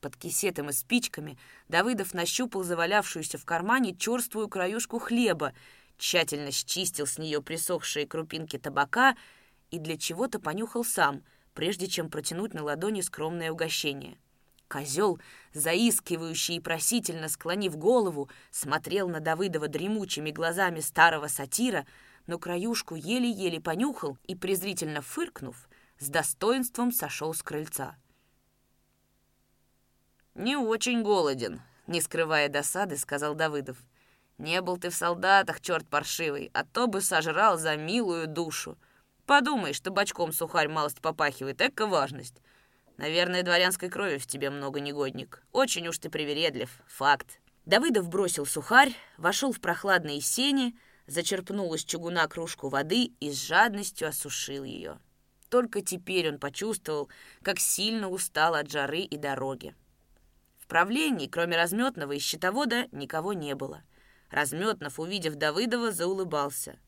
Под 0.00 0.16
кисетом 0.16 0.70
и 0.70 0.72
спичками 0.72 1.36
Давыдов 1.68 2.14
нащупал 2.14 2.62
завалявшуюся 2.62 3.36
в 3.36 3.44
кармане 3.44 3.94
черствую 3.94 4.48
краюшку 4.48 4.98
хлеба, 4.98 5.52
тщательно 5.98 6.50
счистил 6.52 7.06
с 7.06 7.18
нее 7.18 7.42
присохшие 7.42 8.06
крупинки 8.06 8.58
табака 8.58 9.16
и 9.70 9.78
для 9.78 9.98
чего-то 9.98 10.40
понюхал 10.40 10.84
сам, 10.84 11.22
прежде 11.52 11.86
чем 11.86 12.08
протянуть 12.08 12.54
на 12.54 12.62
ладони 12.62 13.02
скромное 13.02 13.52
угощение. 13.52 14.16
Козел, 14.68 15.20
заискивающий 15.52 16.56
и 16.56 16.60
просительно 16.60 17.28
склонив 17.28 17.76
голову, 17.76 18.30
смотрел 18.50 19.08
на 19.08 19.20
Давыдова 19.20 19.68
дремучими 19.68 20.30
глазами 20.30 20.80
старого 20.80 21.26
сатира, 21.26 21.86
но 22.26 22.38
краюшку 22.38 22.94
еле-еле 22.94 23.60
понюхал 23.60 24.16
и, 24.26 24.34
презрительно 24.34 25.02
фыркнув, 25.02 25.68
с 25.98 26.08
достоинством 26.08 26.92
сошел 26.92 27.34
с 27.34 27.42
крыльца. 27.42 27.96
«Не 30.40 30.56
очень 30.56 31.02
голоден»,— 31.02 31.60
не 31.86 32.00
скрывая 32.00 32.48
досады, 32.48 32.96
сказал 32.96 33.34
Давыдов. 33.34 33.76
«Не 34.38 34.62
был 34.62 34.78
ты 34.78 34.88
в 34.88 34.94
солдатах, 34.94 35.60
черт 35.60 35.86
паршивый, 35.86 36.50
а 36.54 36.64
то 36.64 36.86
бы 36.86 37.02
сожрал 37.02 37.58
за 37.58 37.76
милую 37.76 38.26
душу. 38.26 38.78
Подумай, 39.26 39.74
что 39.74 39.90
бочком 39.90 40.32
сухарь 40.32 40.68
малость 40.68 41.02
попахивает, 41.02 41.60
эка 41.60 41.86
важность. 41.86 42.40
Наверное, 42.96 43.42
дворянской 43.42 43.90
крови 43.90 44.16
в 44.16 44.26
тебе 44.26 44.48
много 44.48 44.80
негодник. 44.80 45.44
Очень 45.52 45.88
уж 45.88 45.98
ты 45.98 46.08
привередлив, 46.08 46.70
факт». 46.86 47.38
Давыдов 47.66 48.08
бросил 48.08 48.46
сухарь, 48.46 48.94
вошел 49.18 49.52
в 49.52 49.60
прохладные 49.60 50.22
сени, 50.22 50.74
зачерпнул 51.06 51.74
из 51.74 51.84
чугуна 51.84 52.26
кружку 52.28 52.70
воды 52.70 53.12
и 53.20 53.30
с 53.30 53.46
жадностью 53.46 54.08
осушил 54.08 54.64
ее. 54.64 55.00
Только 55.50 55.82
теперь 55.82 56.30
он 56.30 56.38
почувствовал, 56.38 57.10
как 57.42 57.58
сильно 57.58 58.08
устал 58.08 58.54
от 58.54 58.70
жары 58.70 59.00
и 59.00 59.18
дороги 59.18 59.74
правлении, 60.70 61.26
кроме 61.26 61.56
Разметного 61.56 62.12
и 62.12 62.18
счетовода, 62.20 62.86
никого 62.92 63.32
не 63.32 63.54
было. 63.54 63.82
Разметнов, 64.30 65.00
увидев 65.00 65.34
Давыдова, 65.34 65.90
заулыбался. 65.90 66.78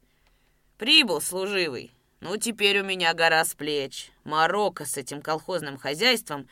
«Прибыл, 0.78 1.20
служивый. 1.20 1.92
Ну, 2.20 2.36
теперь 2.36 2.80
у 2.80 2.84
меня 2.84 3.12
гора 3.12 3.44
с 3.44 3.54
плеч. 3.54 4.12
Марокко 4.22 4.84
с 4.84 4.96
этим 4.96 5.20
колхозным 5.20 5.76
хозяйством. 5.76 6.48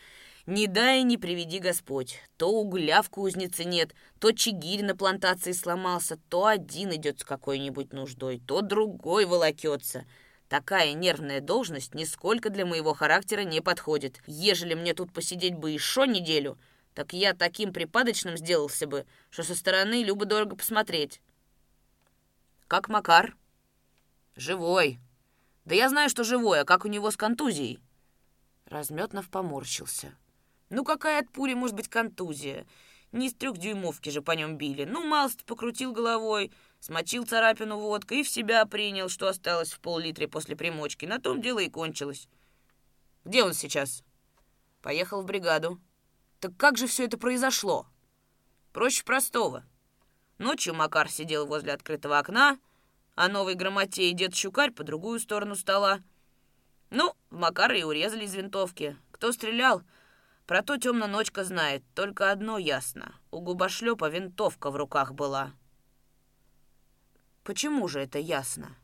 Не 0.46 0.66
дай 0.66 1.04
не 1.04 1.16
приведи 1.18 1.60
Господь. 1.60 2.18
То 2.36 2.50
угля 2.50 3.00
в 3.00 3.10
кузнице 3.10 3.64
нет, 3.64 3.94
то 4.18 4.32
чигирь 4.32 4.82
на 4.82 4.96
плантации 4.96 5.52
сломался, 5.52 6.18
то 6.28 6.46
один 6.46 6.92
идет 6.96 7.20
с 7.20 7.24
какой-нибудь 7.24 7.92
нуждой, 7.92 8.40
то 8.40 8.60
другой 8.60 9.24
волокется». 9.24 10.04
Такая 10.48 10.94
нервная 10.94 11.40
должность 11.40 11.94
нисколько 11.94 12.50
для 12.50 12.66
моего 12.66 12.92
характера 12.92 13.42
не 13.42 13.60
подходит. 13.60 14.20
Ежели 14.26 14.74
мне 14.74 14.94
тут 14.94 15.12
посидеть 15.12 15.54
бы 15.54 15.70
еще 15.70 16.08
неделю, 16.08 16.58
так 17.00 17.14
я 17.14 17.32
таким 17.32 17.72
припадочным 17.72 18.36
сделался 18.36 18.86
бы, 18.86 19.06
что 19.30 19.42
со 19.42 19.54
стороны 19.54 20.04
любо-дорого 20.04 20.54
посмотреть. 20.54 21.22
Как 22.68 22.90
Макар? 22.90 23.38
Живой. 24.36 25.00
Да 25.64 25.74
я 25.74 25.88
знаю, 25.88 26.10
что 26.10 26.24
живой, 26.24 26.60
а 26.60 26.64
как 26.66 26.84
у 26.84 26.88
него 26.88 27.10
с 27.10 27.16
контузией? 27.16 27.80
Разметнов 28.66 29.30
поморщился. 29.30 30.14
Ну 30.68 30.84
какая 30.84 31.22
от 31.22 31.30
пули 31.30 31.54
может 31.54 31.74
быть 31.74 31.88
контузия? 31.88 32.66
Не 33.12 33.28
из 33.28 33.34
трехдюймовки 33.34 34.10
же 34.10 34.20
по 34.20 34.32
нем 34.32 34.58
били. 34.58 34.84
Ну, 34.84 35.02
малость 35.02 35.46
покрутил 35.46 35.92
головой, 35.92 36.52
смочил 36.80 37.24
царапину 37.24 37.78
водкой 37.78 38.20
и 38.20 38.24
в 38.24 38.28
себя 38.28 38.66
принял, 38.66 39.08
что 39.08 39.26
осталось 39.26 39.72
в 39.72 39.80
пол-литре 39.80 40.28
после 40.28 40.54
примочки. 40.54 41.06
На 41.06 41.18
том 41.18 41.40
дело 41.40 41.60
и 41.60 41.70
кончилось. 41.70 42.28
Где 43.24 43.42
он 43.42 43.54
сейчас? 43.54 44.04
Поехал 44.82 45.22
в 45.22 45.24
бригаду. 45.24 45.80
Так 46.40 46.56
как 46.56 46.78
же 46.78 46.86
все 46.86 47.04
это 47.04 47.18
произошло? 47.18 47.86
Проще 48.72 49.04
простого. 49.04 49.64
Ночью 50.38 50.74
Макар 50.74 51.10
сидел 51.10 51.46
возле 51.46 51.74
открытого 51.74 52.18
окна, 52.18 52.58
а 53.14 53.28
новый 53.28 53.54
грамотей 53.54 54.12
дед 54.14 54.34
Щукарь 54.34 54.70
по 54.70 54.82
другую 54.82 55.20
сторону 55.20 55.54
стола. 55.54 56.00
Ну, 56.88 57.14
в 57.28 57.36
Макара 57.36 57.76
и 57.76 57.82
урезали 57.82 58.24
из 58.24 58.34
винтовки. 58.34 58.96
Кто 59.10 59.32
стрелял? 59.32 59.82
Про 60.46 60.62
то 60.62 60.78
темная 60.78 61.08
ночка 61.08 61.44
знает. 61.44 61.84
Только 61.94 62.32
одно 62.32 62.56
ясно. 62.56 63.14
У 63.30 63.40
губошлепа 63.40 64.08
винтовка 64.08 64.70
в 64.70 64.76
руках 64.76 65.12
была. 65.12 65.52
Почему 67.44 67.86
же 67.86 68.00
это 68.00 68.18
ясно? 68.18 68.76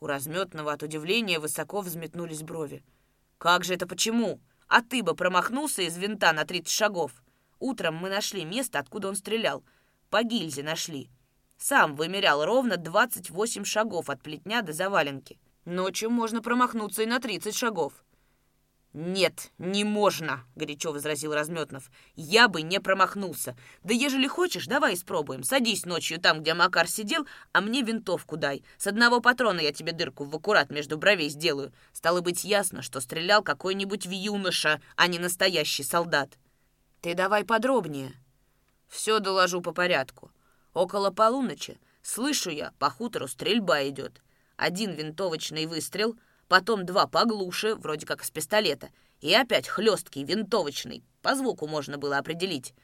У 0.00 0.06
разметного 0.06 0.72
от 0.72 0.82
удивления 0.82 1.38
высоко 1.38 1.82
взметнулись 1.82 2.42
брови. 2.42 2.82
Как 3.36 3.64
же 3.64 3.74
это 3.74 3.86
почему? 3.86 4.40
А 4.70 4.82
ты 4.82 5.02
бы 5.02 5.16
промахнулся 5.16 5.82
из 5.82 5.96
винта 5.98 6.32
на 6.32 6.44
30 6.44 6.72
шагов. 6.72 7.10
Утром 7.58 7.96
мы 7.96 8.08
нашли 8.08 8.44
место, 8.44 8.78
откуда 8.78 9.08
он 9.08 9.16
стрелял. 9.16 9.64
По 10.10 10.22
гильзе 10.22 10.62
нашли. 10.62 11.10
Сам 11.58 11.96
вымерял 11.96 12.44
ровно 12.44 12.76
28 12.76 13.64
шагов 13.64 14.08
от 14.08 14.22
плетня 14.22 14.62
до 14.62 14.72
заваленки. 14.72 15.40
Ночью 15.64 16.08
можно 16.08 16.40
промахнуться 16.40 17.02
и 17.02 17.06
на 17.06 17.18
30 17.18 17.52
шагов. 17.54 17.92
«Нет, 18.92 19.52
не 19.58 19.84
можно!»— 19.84 20.44
горячо 20.56 20.90
возразил 20.90 21.32
Разметнов. 21.32 21.92
«Я 22.16 22.48
бы 22.48 22.62
не 22.62 22.80
промахнулся. 22.80 23.56
Да 23.84 23.94
ежели 23.94 24.26
хочешь, 24.26 24.66
давай 24.66 24.94
испробуем. 24.94 25.44
Садись 25.44 25.86
ночью 25.86 26.20
там, 26.20 26.40
где 26.40 26.54
Макар 26.54 26.88
сидел, 26.88 27.24
а 27.52 27.60
мне 27.60 27.82
винтовку 27.82 28.36
дай. 28.36 28.64
С 28.78 28.88
одного 28.88 29.20
патрона 29.20 29.60
я 29.60 29.72
тебе 29.72 29.92
дырку 29.92 30.24
в 30.24 30.34
аккурат 30.34 30.70
между 30.70 30.98
бровей 30.98 31.28
сделаю. 31.28 31.72
Стало 31.92 32.20
быть 32.20 32.42
ясно, 32.42 32.82
что 32.82 33.00
стрелял 33.00 33.44
какой-нибудь 33.44 34.06
юноша, 34.06 34.82
а 34.96 35.06
не 35.06 35.20
настоящий 35.20 35.84
солдат». 35.84 36.36
«Ты 37.00 37.14
давай 37.14 37.44
подробнее». 37.44 38.14
«Все 38.88 39.20
доложу 39.20 39.60
по 39.60 39.70
порядку. 39.70 40.32
Около 40.74 41.12
полуночи 41.12 41.78
слышу 42.02 42.50
я, 42.50 42.72
по 42.80 42.90
хутору 42.90 43.28
стрельба 43.28 43.88
идет. 43.88 44.20
Один 44.56 44.90
винтовочный 44.90 45.66
выстрел, 45.66 46.18
потом 46.50 46.84
два 46.84 47.06
поглуше, 47.06 47.76
вроде 47.76 48.06
как 48.06 48.24
из 48.24 48.30
пистолета, 48.32 48.90
и 49.20 49.32
опять 49.32 49.68
хлесткий, 49.68 50.24
винтовочный, 50.24 51.04
по 51.22 51.36
звуку 51.36 51.68
можно 51.68 51.96
было 51.96 52.18
определить. 52.18 52.74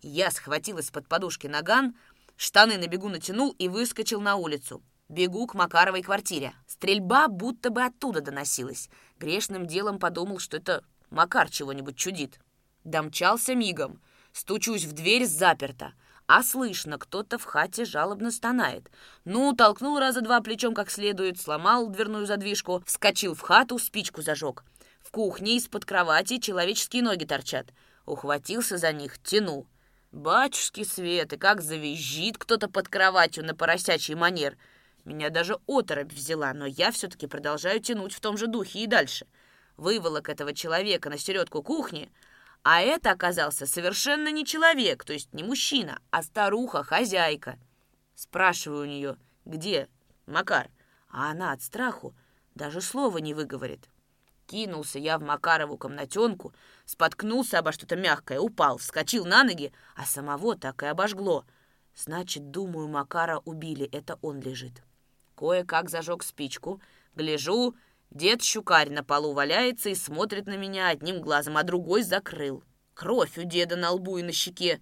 Я 0.00 0.30
схватил 0.30 0.78
из-под 0.78 1.08
подушки 1.08 1.48
наган, 1.48 1.96
штаны 2.36 2.78
на 2.78 2.86
бегу 2.86 3.08
натянул 3.08 3.50
и 3.58 3.66
выскочил 3.66 4.20
на 4.20 4.36
улицу. 4.36 4.80
Бегу 5.08 5.48
к 5.48 5.54
Макаровой 5.54 6.02
квартире. 6.02 6.52
Стрельба 6.68 7.26
будто 7.26 7.70
бы 7.70 7.82
оттуда 7.82 8.20
доносилась. 8.20 8.88
Грешным 9.18 9.66
делом 9.66 9.98
подумал, 9.98 10.38
что 10.38 10.56
это 10.56 10.84
Макар 11.10 11.50
чего-нибудь 11.50 11.96
чудит. 11.96 12.38
Домчался 12.84 13.56
мигом. 13.56 14.00
Стучусь 14.32 14.84
в 14.84 14.92
дверь 14.92 15.26
заперта 15.26 15.94
а 16.26 16.42
слышно, 16.42 16.98
кто-то 16.98 17.38
в 17.38 17.44
хате 17.44 17.84
жалобно 17.84 18.30
стонает. 18.32 18.90
Ну, 19.24 19.54
толкнул 19.54 19.98
раза 19.98 20.20
два 20.20 20.40
плечом 20.40 20.74
как 20.74 20.90
следует, 20.90 21.40
сломал 21.40 21.86
дверную 21.86 22.26
задвижку, 22.26 22.82
вскочил 22.84 23.34
в 23.34 23.40
хату, 23.40 23.78
спичку 23.78 24.22
зажег. 24.22 24.64
В 25.00 25.12
кухне 25.12 25.56
из-под 25.56 25.84
кровати 25.84 26.38
человеческие 26.38 27.04
ноги 27.04 27.24
торчат. 27.24 27.68
Ухватился 28.06 28.76
за 28.76 28.92
них, 28.92 29.22
тянул. 29.22 29.68
Батюшки 30.10 30.82
свет, 30.82 31.32
и 31.32 31.36
как 31.36 31.60
завизжит 31.60 32.38
кто-то 32.38 32.68
под 32.68 32.88
кроватью 32.88 33.44
на 33.44 33.54
поросячий 33.54 34.14
манер. 34.14 34.56
Меня 35.04 35.30
даже 35.30 35.58
оторопь 35.68 36.12
взяла, 36.12 36.52
но 36.54 36.66
я 36.66 36.90
все-таки 36.90 37.28
продолжаю 37.28 37.78
тянуть 37.78 38.12
в 38.12 38.20
том 38.20 38.36
же 38.36 38.48
духе 38.48 38.80
и 38.80 38.86
дальше. 38.88 39.26
Выволок 39.76 40.28
этого 40.28 40.52
человека 40.54 41.08
на 41.08 41.18
середку 41.18 41.62
кухни— 41.62 42.10
а 42.68 42.80
это 42.80 43.12
оказался 43.12 43.64
совершенно 43.64 44.32
не 44.32 44.44
человек, 44.44 45.04
то 45.04 45.12
есть 45.12 45.32
не 45.32 45.44
мужчина, 45.44 46.00
а 46.10 46.24
старуха-хозяйка. 46.24 47.60
Спрашиваю 48.16 48.82
у 48.82 48.86
нее, 48.86 49.16
где 49.44 49.88
Макар? 50.26 50.68
А 51.08 51.30
она 51.30 51.52
от 51.52 51.62
страху 51.62 52.12
даже 52.56 52.80
слова 52.80 53.18
не 53.18 53.34
выговорит. 53.34 53.88
Кинулся 54.48 54.98
я 54.98 55.16
в 55.18 55.22
Макарову 55.22 55.78
комнатенку, 55.78 56.52
споткнулся 56.86 57.60
обо 57.60 57.70
что-то 57.70 57.94
мягкое, 57.94 58.40
упал, 58.40 58.78
вскочил 58.78 59.26
на 59.26 59.44
ноги, 59.44 59.72
а 59.94 60.04
самого 60.04 60.56
так 60.56 60.82
и 60.82 60.86
обожгло. 60.86 61.44
Значит, 61.94 62.50
думаю, 62.50 62.88
Макара 62.88 63.38
убили, 63.44 63.86
это 63.92 64.18
он 64.22 64.40
лежит. 64.40 64.82
Кое-как 65.36 65.88
зажег 65.88 66.24
спичку, 66.24 66.80
гляжу, 67.14 67.76
Дед 68.10 68.42
Щукарь 68.42 68.90
на 68.90 69.04
полу 69.04 69.32
валяется 69.32 69.90
и 69.90 69.94
смотрит 69.94 70.46
на 70.46 70.56
меня 70.56 70.88
одним 70.88 71.20
глазом, 71.20 71.56
а 71.56 71.62
другой 71.62 72.02
закрыл. 72.02 72.64
Кровь 72.94 73.36
у 73.36 73.42
деда 73.42 73.76
на 73.76 73.90
лбу 73.90 74.18
и 74.18 74.22
на 74.22 74.32
щеке. 74.32 74.80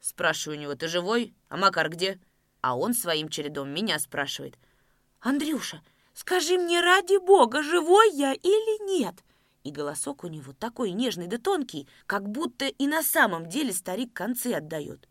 Спрашиваю 0.00 0.58
у 0.58 0.62
него, 0.62 0.74
ты 0.74 0.88
живой? 0.88 1.34
А 1.48 1.56
Макар 1.56 1.90
где? 1.90 2.18
А 2.62 2.76
он 2.76 2.94
своим 2.94 3.28
чередом 3.28 3.70
меня 3.70 3.98
спрашивает. 3.98 4.56
«Андрюша, 5.20 5.82
скажи 6.14 6.56
мне 6.56 6.80
ради 6.80 7.18
бога, 7.18 7.62
живой 7.62 8.10
я 8.12 8.32
или 8.32 8.90
нет?» 8.90 9.22
И 9.62 9.70
голосок 9.70 10.24
у 10.24 10.28
него 10.28 10.54
такой 10.54 10.92
нежный 10.92 11.26
да 11.26 11.36
тонкий, 11.36 11.86
как 12.06 12.26
будто 12.28 12.66
и 12.66 12.86
на 12.86 13.02
самом 13.02 13.46
деле 13.46 13.72
старик 13.72 14.14
концы 14.14 14.54
отдает. 14.54 15.06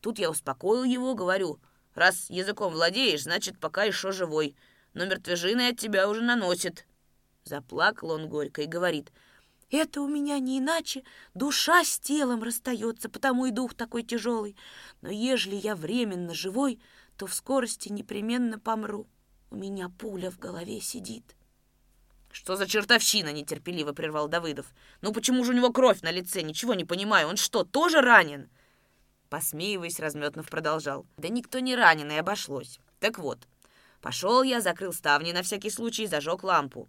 Тут 0.00 0.20
я 0.20 0.30
успокоил 0.30 0.84
его, 0.84 1.14
говорю, 1.14 1.58
раз 1.94 2.30
языком 2.30 2.72
владеешь, 2.72 3.24
значит, 3.24 3.58
пока 3.58 3.82
еще 3.82 4.12
живой, 4.12 4.54
но 4.94 5.04
мертвежины 5.04 5.68
от 5.68 5.78
тебя 5.78 6.08
уже 6.08 6.22
наносит. 6.22 6.86
Заплакал 7.48 8.10
он 8.10 8.28
горько 8.28 8.60
и 8.62 8.66
говорит, 8.66 9.10
«Это 9.70 10.02
у 10.02 10.08
меня 10.08 10.38
не 10.38 10.58
иначе, 10.58 11.02
душа 11.32 11.82
с 11.82 11.98
телом 11.98 12.42
расстается, 12.42 13.08
потому 13.08 13.46
и 13.46 13.50
дух 13.50 13.74
такой 13.74 14.02
тяжелый. 14.02 14.54
Но 15.00 15.10
ежели 15.10 15.56
я 15.56 15.74
временно 15.74 16.34
живой, 16.34 16.78
то 17.16 17.26
в 17.26 17.32
скорости 17.34 17.88
непременно 17.88 18.58
помру. 18.58 19.06
У 19.50 19.56
меня 19.56 19.88
пуля 19.88 20.30
в 20.30 20.38
голове 20.38 20.80
сидит». 20.80 21.34
«Что 22.30 22.56
за 22.56 22.66
чертовщина?»— 22.66 23.32
нетерпеливо 23.32 23.94
прервал 23.94 24.28
Давыдов. 24.28 24.66
«Ну 25.00 25.14
почему 25.14 25.42
же 25.42 25.52
у 25.52 25.56
него 25.56 25.72
кровь 25.72 26.02
на 26.02 26.10
лице? 26.10 26.42
Ничего 26.42 26.74
не 26.74 26.84
понимаю. 26.84 27.28
Он 27.28 27.36
что, 27.38 27.64
тоже 27.64 28.02
ранен?» 28.02 28.50
Посмеиваясь, 29.30 30.00
Разметнов 30.00 30.50
продолжал. 30.50 31.06
«Да 31.16 31.28
никто 31.28 31.60
не 31.60 31.74
ранен, 31.74 32.10
и 32.10 32.16
обошлось. 32.16 32.78
Так 33.00 33.18
вот, 33.18 33.38
пошел 34.02 34.42
я, 34.42 34.60
закрыл 34.60 34.92
ставни 34.92 35.32
на 35.32 35.42
всякий 35.42 35.70
случай, 35.70 36.06
зажег 36.06 36.44
лампу. 36.44 36.88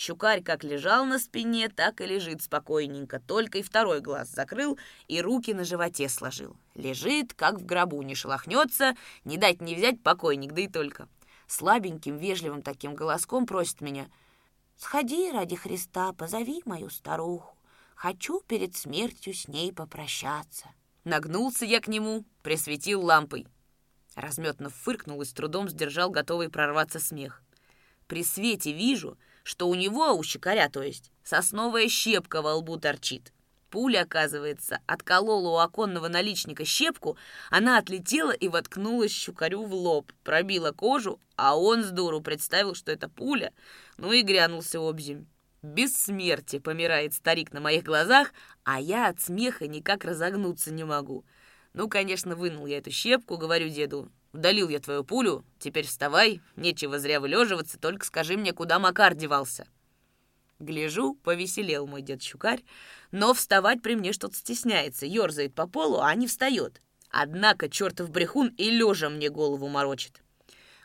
Щукарь 0.00 0.42
как 0.42 0.64
лежал 0.64 1.04
на 1.04 1.18
спине, 1.18 1.68
так 1.68 2.00
и 2.00 2.06
лежит 2.06 2.40
спокойненько, 2.40 3.20
только 3.20 3.58
и 3.58 3.62
второй 3.62 4.00
глаз 4.00 4.30
закрыл 4.30 4.78
и 5.08 5.20
руки 5.20 5.52
на 5.52 5.62
животе 5.62 6.08
сложил. 6.08 6.56
Лежит, 6.74 7.34
как 7.34 7.60
в 7.60 7.66
гробу, 7.66 8.00
не 8.00 8.14
шелохнется, 8.14 8.96
не 9.26 9.36
дать 9.36 9.60
не 9.60 9.74
взять 9.74 10.02
покойник, 10.02 10.52
да 10.52 10.62
и 10.62 10.68
только. 10.68 11.06
Слабеньким, 11.48 12.16
вежливым 12.16 12.62
таким 12.62 12.94
голоском 12.94 13.44
просит 13.44 13.82
меня 13.82 14.08
«Сходи 14.78 15.30
ради 15.32 15.54
Христа, 15.54 16.14
позови 16.14 16.62
мою 16.64 16.88
старуху. 16.88 17.54
Хочу 17.94 18.40
перед 18.40 18.74
смертью 18.74 19.34
с 19.34 19.48
ней 19.48 19.70
попрощаться». 19.70 20.68
Нагнулся 21.04 21.66
я 21.66 21.78
к 21.78 21.88
нему, 21.88 22.24
присветил 22.42 23.04
лампой. 23.04 23.46
Разметно 24.14 24.70
фыркнул 24.70 25.20
и 25.20 25.26
с 25.26 25.32
трудом 25.34 25.68
сдержал 25.68 26.08
готовый 26.08 26.48
прорваться 26.48 26.98
смех. 26.98 27.42
При 28.06 28.24
свете 28.24 28.72
вижу— 28.72 29.18
что 29.42 29.68
у 29.68 29.74
него, 29.74 30.12
у 30.12 30.22
щекаря, 30.22 30.68
то 30.68 30.82
есть, 30.82 31.10
сосновая 31.22 31.88
щепка 31.88 32.42
во 32.42 32.56
лбу 32.56 32.78
торчит. 32.78 33.32
Пуля, 33.70 34.02
оказывается, 34.02 34.80
отколола 34.86 35.48
у 35.50 35.56
оконного 35.58 36.08
наличника 36.08 36.64
щепку, 36.64 37.16
она 37.50 37.78
отлетела 37.78 38.32
и 38.32 38.48
воткнулась 38.48 39.12
щукарю 39.12 39.64
в 39.64 39.72
лоб, 39.72 40.12
пробила 40.24 40.72
кожу, 40.72 41.20
а 41.36 41.56
он 41.56 41.84
с 41.84 41.90
дуру 41.90 42.20
представил, 42.20 42.74
что 42.74 42.90
это 42.90 43.08
пуля, 43.08 43.52
ну 43.96 44.12
и 44.12 44.22
грянулся 44.22 44.80
обзем. 44.80 45.28
Без 45.62 45.96
смерти 45.96 46.58
помирает 46.58 47.14
старик 47.14 47.52
на 47.52 47.60
моих 47.60 47.84
глазах, 47.84 48.32
а 48.64 48.80
я 48.80 49.08
от 49.08 49.20
смеха 49.20 49.68
никак 49.68 50.04
разогнуться 50.04 50.72
не 50.72 50.84
могу. 50.84 51.24
Ну, 51.72 51.88
конечно, 51.88 52.34
вынул 52.34 52.66
я 52.66 52.78
эту 52.78 52.90
щепку, 52.90 53.36
говорю 53.36 53.68
деду, 53.68 54.10
Удалил 54.32 54.68
я 54.68 54.78
твою 54.78 55.04
пулю, 55.04 55.44
теперь 55.58 55.86
вставай, 55.86 56.40
нечего 56.56 56.98
зря 56.98 57.20
вылеживаться, 57.20 57.78
только 57.78 58.06
скажи 58.06 58.36
мне, 58.36 58.52
куда 58.52 58.78
Макар 58.78 59.14
девался». 59.14 59.66
Гляжу, 60.60 61.14
повеселел 61.14 61.86
мой 61.86 62.02
дед 62.02 62.22
Щукарь, 62.22 62.62
но 63.12 63.32
вставать 63.32 63.80
при 63.80 63.94
мне 63.94 64.12
что-то 64.12 64.36
стесняется, 64.36 65.06
ерзает 65.06 65.54
по 65.54 65.66
полу, 65.66 66.00
а 66.00 66.14
не 66.14 66.26
встает. 66.26 66.82
Однако 67.10 67.70
чертов 67.70 68.10
брехун 68.10 68.48
и 68.58 68.70
лежа 68.70 69.08
мне 69.08 69.30
голову 69.30 69.68
морочит. 69.68 70.22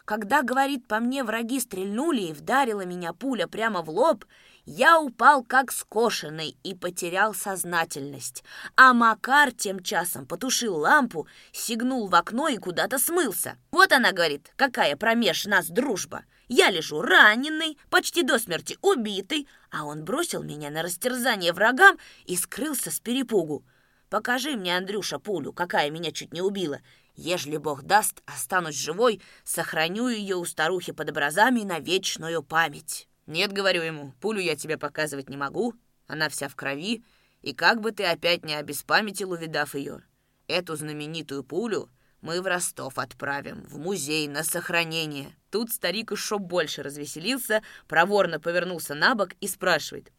Когда, 0.06 0.44
говорит, 0.44 0.88
по 0.88 1.00
мне 1.00 1.24
враги 1.24 1.60
стрельнули 1.60 2.22
и 2.22 2.34
вдарила 2.34 2.86
меня 2.86 3.12
пуля 3.12 3.48
прямо 3.48 3.82
в 3.82 3.90
лоб, 3.90 4.24
я 4.66 5.00
упал 5.00 5.44
как 5.44 5.72
скошенный 5.72 6.58
и 6.64 6.74
потерял 6.74 7.34
сознательность. 7.34 8.44
А 8.76 8.94
Макар 8.94 9.52
тем 9.52 9.82
часом 9.82 10.26
потушил 10.26 10.76
лампу, 10.76 11.28
сигнул 11.52 12.08
в 12.08 12.16
окно 12.16 12.48
и 12.48 12.58
куда-то 12.58 12.98
смылся. 12.98 13.58
Вот 13.72 13.92
она 13.92 14.12
говорит, 14.12 14.52
какая 14.56 14.96
промеж 14.96 15.46
нас 15.46 15.68
дружба. 15.68 16.26
Я 16.48 16.70
лежу 16.70 17.02
раненый, 17.02 17.78
почти 17.90 18.24
до 18.24 18.40
смерти 18.40 18.78
убитый, 18.82 19.48
а 19.72 19.86
он 19.86 20.04
бросил 20.04 20.44
меня 20.44 20.70
на 20.70 20.84
растерзание 20.84 21.54
врагам 21.54 21.98
и 22.26 22.36
скрылся 22.36 22.92
с 22.92 23.00
перепугу. 23.00 23.66
Покажи 24.10 24.56
мне, 24.56 24.78
Андрюша, 24.78 25.20
пулю, 25.20 25.54
какая 25.54 25.90
меня 25.90 26.12
чуть 26.12 26.34
не 26.34 26.42
убила. 26.42 26.82
Ежели 27.16 27.58
Бог 27.58 27.84
даст, 27.84 28.22
останусь 28.26 28.76
живой, 28.76 29.22
сохраню 29.44 30.08
ее 30.08 30.36
у 30.36 30.46
старухи 30.46 30.92
под 30.92 31.10
образами 31.12 31.62
на 31.62 31.80
вечную 31.80 32.44
память». 32.44 33.08
«Нет,— 33.28 33.52
говорю 33.54 33.82
ему,— 33.82 34.14
пулю 34.22 34.40
я 34.40 34.56
тебе 34.56 34.78
показывать 34.78 35.30
не 35.30 35.38
могу. 35.38 35.74
Она 36.08 36.30
вся 36.30 36.48
в 36.48 36.56
крови, 36.56 37.04
и 37.42 37.54
как 37.54 37.82
бы 37.82 37.92
ты 37.92 38.06
опять 38.06 38.46
не 38.46 38.54
обеспамятил, 38.54 39.32
увидав 39.32 39.74
ее. 39.74 40.02
Эту 40.48 40.76
знаменитую 40.76 41.44
пулю 41.44 41.90
мы 42.22 42.42
в 42.42 42.46
Ростов 42.46 42.98
отправим, 42.98 43.66
в 43.68 43.78
музей, 43.78 44.28
на 44.28 44.44
сохранение». 44.44 45.36
Тут 45.50 45.72
старик 45.72 46.12
еще 46.12 46.38
больше 46.38 46.84
развеселился, 46.84 47.64
проворно 47.88 48.40
повернулся 48.40 48.94
на 48.94 49.16
бок 49.16 49.30
и 49.40 49.48
спрашивает. 49.48 50.12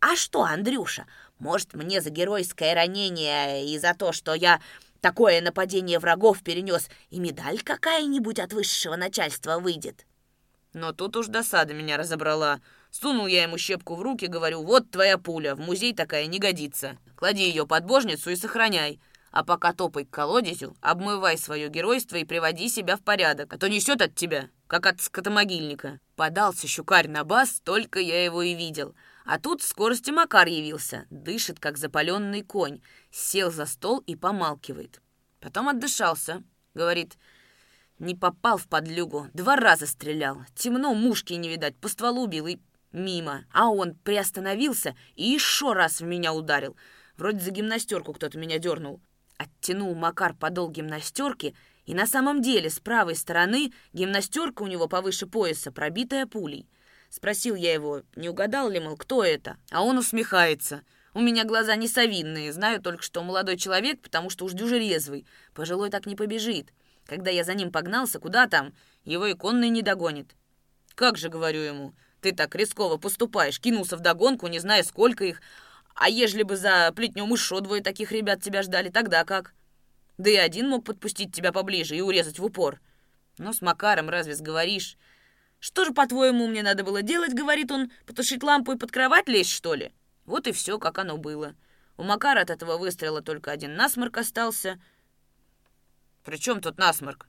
«А 0.00 0.14
что, 0.14 0.42
Андрюша, 0.42 1.06
может, 1.38 1.74
мне 1.74 2.00
за 2.00 2.10
геройское 2.10 2.74
ранение 2.74 3.66
и 3.66 3.78
за 3.78 3.94
то, 3.94 4.12
что 4.12 4.34
я 4.34 4.60
такое 5.00 5.40
нападение 5.40 5.98
врагов 5.98 6.42
перенес, 6.42 6.90
и 7.10 7.18
медаль 7.18 7.62
какая-нибудь 7.62 8.38
от 8.38 8.52
высшего 8.52 8.96
начальства 8.96 9.58
выйдет?» 9.58 10.04
Но 10.76 10.92
тут 10.92 11.16
уж 11.16 11.28
досада 11.28 11.72
меня 11.72 11.96
разобрала. 11.96 12.60
Сунул 12.90 13.26
я 13.26 13.44
ему 13.44 13.56
щепку 13.56 13.94
в 13.94 14.02
руки, 14.02 14.26
говорю, 14.26 14.62
вот 14.62 14.90
твоя 14.90 15.16
пуля, 15.16 15.54
в 15.54 15.58
музей 15.58 15.94
такая 15.94 16.26
не 16.26 16.38
годится. 16.38 16.98
Клади 17.16 17.44
ее 17.48 17.66
под 17.66 17.86
божницу 17.86 18.28
и 18.28 18.36
сохраняй. 18.36 19.00
А 19.30 19.42
пока 19.42 19.72
топай 19.72 20.04
к 20.04 20.10
колодезю, 20.10 20.76
обмывай 20.82 21.38
свое 21.38 21.70
геройство 21.70 22.16
и 22.16 22.26
приводи 22.26 22.68
себя 22.68 22.98
в 22.98 23.00
порядок, 23.00 23.54
а 23.54 23.58
то 23.58 23.70
несет 23.70 24.02
от 24.02 24.14
тебя, 24.14 24.50
как 24.66 24.84
от 24.84 25.00
скотомогильника. 25.00 25.98
Подался 26.14 26.68
щукарь 26.68 27.08
на 27.08 27.24
бас, 27.24 27.62
только 27.64 27.98
я 27.98 28.22
его 28.22 28.42
и 28.42 28.54
видел. 28.54 28.94
А 29.24 29.38
тут 29.40 29.62
в 29.62 29.66
скорости 29.66 30.10
Макар 30.10 30.46
явился, 30.46 31.06
дышит, 31.08 31.58
как 31.58 31.78
запаленный 31.78 32.42
конь, 32.42 32.82
сел 33.10 33.50
за 33.50 33.64
стол 33.64 34.00
и 34.00 34.14
помалкивает. 34.14 35.00
Потом 35.40 35.70
отдышался, 35.70 36.42
говорит, 36.74 37.16
не 37.98 38.14
попал 38.14 38.58
в 38.58 38.68
подлюгу, 38.68 39.28
два 39.32 39.56
раза 39.56 39.86
стрелял. 39.86 40.42
Темно, 40.54 40.94
мушки 40.94 41.32
не 41.34 41.48
видать, 41.48 41.76
по 41.76 41.88
стволу 41.88 42.24
убил 42.24 42.46
и 42.46 42.58
мимо. 42.92 43.44
А 43.52 43.68
он 43.68 43.94
приостановился 43.94 44.94
и 45.14 45.24
еще 45.24 45.72
раз 45.72 46.00
в 46.00 46.04
меня 46.04 46.32
ударил. 46.32 46.76
Вроде 47.16 47.40
за 47.40 47.50
гимнастерку 47.50 48.12
кто-то 48.12 48.38
меня 48.38 48.58
дернул. 48.58 49.00
Оттянул 49.38 49.94
Макар 49.94 50.34
подол 50.34 50.70
гимнастерки, 50.70 51.54
и 51.84 51.94
на 51.94 52.06
самом 52.06 52.42
деле 52.42 52.70
с 52.70 52.80
правой 52.80 53.16
стороны 53.16 53.72
гимнастерка 53.92 54.62
у 54.62 54.66
него 54.66 54.88
повыше 54.88 55.26
пояса, 55.26 55.70
пробитая 55.72 56.26
пулей. 56.26 56.68
Спросил 57.10 57.54
я 57.54 57.72
его, 57.72 58.02
не 58.16 58.28
угадал 58.28 58.68
ли, 58.68 58.80
мол, 58.80 58.96
кто 58.96 59.22
это? 59.24 59.56
А 59.70 59.82
он 59.82 59.98
усмехается. 59.98 60.82
У 61.14 61.20
меня 61.20 61.44
глаза 61.44 61.76
не 61.76 61.88
совинные, 61.88 62.52
знаю 62.52 62.82
только, 62.82 63.02
что 63.02 63.22
молодой 63.22 63.56
человек, 63.56 64.02
потому 64.02 64.28
что 64.28 64.44
уж 64.44 64.52
дюже 64.52 64.78
резвый. 64.78 65.26
Пожилой 65.54 65.88
так 65.88 66.04
не 66.04 66.16
побежит. 66.16 66.72
Когда 67.06 67.30
я 67.30 67.44
за 67.44 67.54
ним 67.54 67.70
погнался, 67.70 68.18
куда 68.18 68.46
там? 68.46 68.74
Его 69.04 69.30
иконный 69.30 69.68
не 69.68 69.82
догонит. 69.82 70.34
Как 70.94 71.16
же, 71.16 71.28
говорю 71.28 71.60
ему, 71.60 71.94
ты 72.20 72.32
так 72.32 72.54
рисково 72.54 72.96
поступаешь, 72.96 73.60
кинулся 73.60 73.96
в 73.96 74.00
догонку, 74.00 74.48
не 74.48 74.58
зная, 74.58 74.82
сколько 74.82 75.24
их. 75.24 75.40
А 75.94 76.08
ежели 76.08 76.42
бы 76.42 76.56
за 76.56 76.92
плетнем 76.94 77.32
еще 77.32 77.60
двое 77.60 77.82
таких 77.82 78.12
ребят 78.12 78.42
тебя 78.42 78.62
ждали, 78.62 78.90
тогда 78.90 79.24
как? 79.24 79.54
Да 80.18 80.30
и 80.30 80.36
один 80.36 80.68
мог 80.68 80.84
подпустить 80.84 81.34
тебя 81.34 81.52
поближе 81.52 81.96
и 81.96 82.00
урезать 82.00 82.38
в 82.38 82.44
упор. 82.44 82.80
Но 83.38 83.52
с 83.52 83.60
Макаром 83.60 84.08
разве 84.08 84.34
сговоришь? 84.34 84.96
Что 85.58 85.84
же, 85.84 85.92
по-твоему, 85.92 86.48
мне 86.48 86.62
надо 86.62 86.84
было 86.84 87.02
делать, 87.02 87.34
говорит 87.34 87.70
он, 87.70 87.90
потушить 88.06 88.42
лампу 88.42 88.72
и 88.72 88.78
под 88.78 88.90
кровать 88.90 89.28
лезть, 89.28 89.50
что 89.52 89.74
ли? 89.74 89.92
Вот 90.24 90.46
и 90.46 90.52
все, 90.52 90.78
как 90.78 90.98
оно 90.98 91.18
было. 91.18 91.54
У 91.96 92.02
Макара 92.02 92.40
от 92.40 92.50
этого 92.50 92.76
выстрела 92.76 93.22
только 93.22 93.52
один 93.52 93.74
насморк 93.74 94.16
остался— 94.18 94.80
«При 96.26 96.38
чем 96.38 96.60
тут 96.60 96.76
насморк?» 96.76 97.28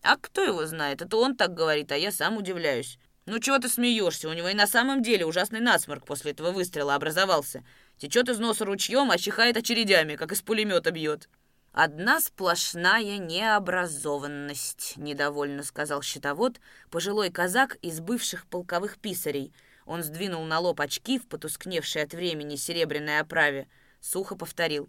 «А 0.00 0.16
кто 0.16 0.44
его 0.44 0.64
знает? 0.64 1.02
Это 1.02 1.16
он 1.16 1.36
так 1.36 1.54
говорит, 1.54 1.90
а 1.90 1.96
я 1.96 2.12
сам 2.12 2.36
удивляюсь. 2.36 3.00
Ну 3.26 3.40
чего 3.40 3.58
ты 3.58 3.68
смеешься? 3.68 4.28
У 4.28 4.32
него 4.32 4.46
и 4.46 4.54
на 4.54 4.68
самом 4.68 5.02
деле 5.02 5.26
ужасный 5.26 5.58
насморк 5.58 6.06
после 6.06 6.30
этого 6.30 6.52
выстрела 6.52 6.94
образовался. 6.94 7.64
Течет 7.96 8.28
из 8.28 8.38
носа 8.38 8.64
ручьем, 8.64 9.10
а 9.10 9.18
чихает 9.18 9.56
очередями, 9.56 10.14
как 10.14 10.30
из 10.30 10.42
пулемета 10.42 10.92
бьет». 10.92 11.28
«Одна 11.72 12.20
сплошная 12.20 13.18
необразованность»,— 13.18 14.94
недовольно 14.96 15.64
сказал 15.64 16.00
щитовод, 16.02 16.60
пожилой 16.90 17.30
казак 17.30 17.74
из 17.82 17.98
бывших 17.98 18.46
полковых 18.46 18.98
писарей. 18.98 19.52
Он 19.84 20.04
сдвинул 20.04 20.44
на 20.44 20.60
лоб 20.60 20.80
очки 20.80 21.18
в 21.18 21.26
потускневшей 21.26 22.04
от 22.04 22.14
времени 22.14 22.54
серебряной 22.54 23.18
оправе. 23.18 23.66
Сухо 24.00 24.36
повторил. 24.36 24.88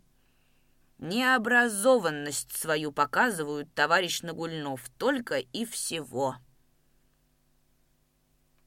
Необразованность 0.99 2.53
свою 2.53 2.91
показывают, 2.91 3.73
товарищ 3.73 4.21
Нагульнов, 4.21 4.89
только 4.97 5.38
и 5.38 5.63
всего. 5.63 6.35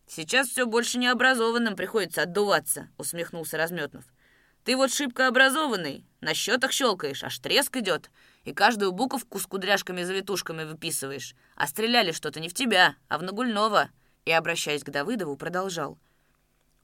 «Сейчас 0.06 0.48
все 0.48 0.64
больше 0.64 0.96
необразованным 0.96 1.76
приходится 1.76 2.22
отдуваться»,— 2.22 2.88
усмехнулся 2.96 3.58
Разметнов. 3.58 4.04
«Ты 4.64 4.76
вот 4.76 4.90
шибко 4.90 5.28
образованный, 5.28 6.06
на 6.22 6.32
счетах 6.32 6.72
щелкаешь, 6.72 7.22
аж 7.22 7.38
треск 7.38 7.76
идет, 7.76 8.10
и 8.44 8.54
каждую 8.54 8.92
буковку 8.92 9.38
с 9.38 9.46
кудряшками-завитушками 9.46 10.64
выписываешь. 10.64 11.34
А 11.54 11.66
стреляли 11.66 12.12
что-то 12.12 12.40
не 12.40 12.48
в 12.48 12.54
тебя, 12.54 12.96
а 13.08 13.18
в 13.18 13.22
Нагульнова». 13.22 13.90
И, 14.24 14.32
обращаясь 14.32 14.84
к 14.84 14.90
Давыдову, 14.90 15.36
продолжал— 15.36 15.98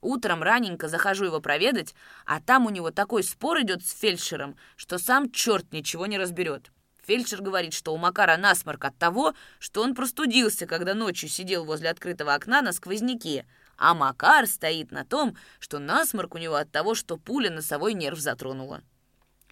Утром 0.01 0.43
раненько 0.43 0.87
захожу 0.87 1.25
его 1.25 1.41
проведать, 1.41 1.93
а 2.25 2.39
там 2.39 2.65
у 2.65 2.69
него 2.69 2.91
такой 2.91 3.23
спор 3.23 3.61
идет 3.61 3.85
с 3.85 3.91
фельдшером, 3.91 4.55
что 4.77 4.97
сам 4.97 5.29
черт 5.29 5.73
ничего 5.73 6.05
не 6.05 6.17
разберет. 6.17 6.71
Фельдшер 7.05 7.41
говорит, 7.41 7.73
что 7.73 7.93
у 7.93 7.97
Макара 7.97 8.37
насморк 8.37 8.85
от 8.85 8.97
того, 8.97 9.33
что 9.57 9.81
он 9.81 9.95
простудился, 9.95 10.67
когда 10.67 10.93
ночью 10.93 11.27
сидел 11.27 11.65
возле 11.65 11.89
открытого 11.89 12.33
окна 12.33 12.61
на 12.61 12.71
сквозняке, 12.71 13.45
а 13.77 13.93
Макар 13.93 14.47
стоит 14.47 14.91
на 14.91 15.03
том, 15.03 15.35
что 15.59 15.79
насморк 15.79 16.35
у 16.35 16.37
него 16.37 16.55
от 16.55 16.71
того, 16.71 16.95
что 16.95 17.17
пуля 17.17 17.49
носовой 17.49 17.93
нерв 17.93 18.19
затронула. 18.19 18.83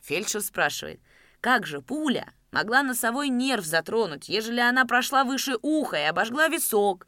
Фельдшер 0.01 0.41
спрашивает, 0.41 1.01
как 1.41 1.65
же 1.65 1.81
пуля 1.81 2.31
могла 2.51 2.83
носовой 2.83 3.29
нерв 3.29 3.65
затронуть, 3.65 4.29
ежели 4.29 4.61
она 4.61 4.85
прошла 4.85 5.23
выше 5.25 5.57
уха 5.61 5.97
и 5.97 6.03
обожгла 6.03 6.47
висок? 6.47 7.07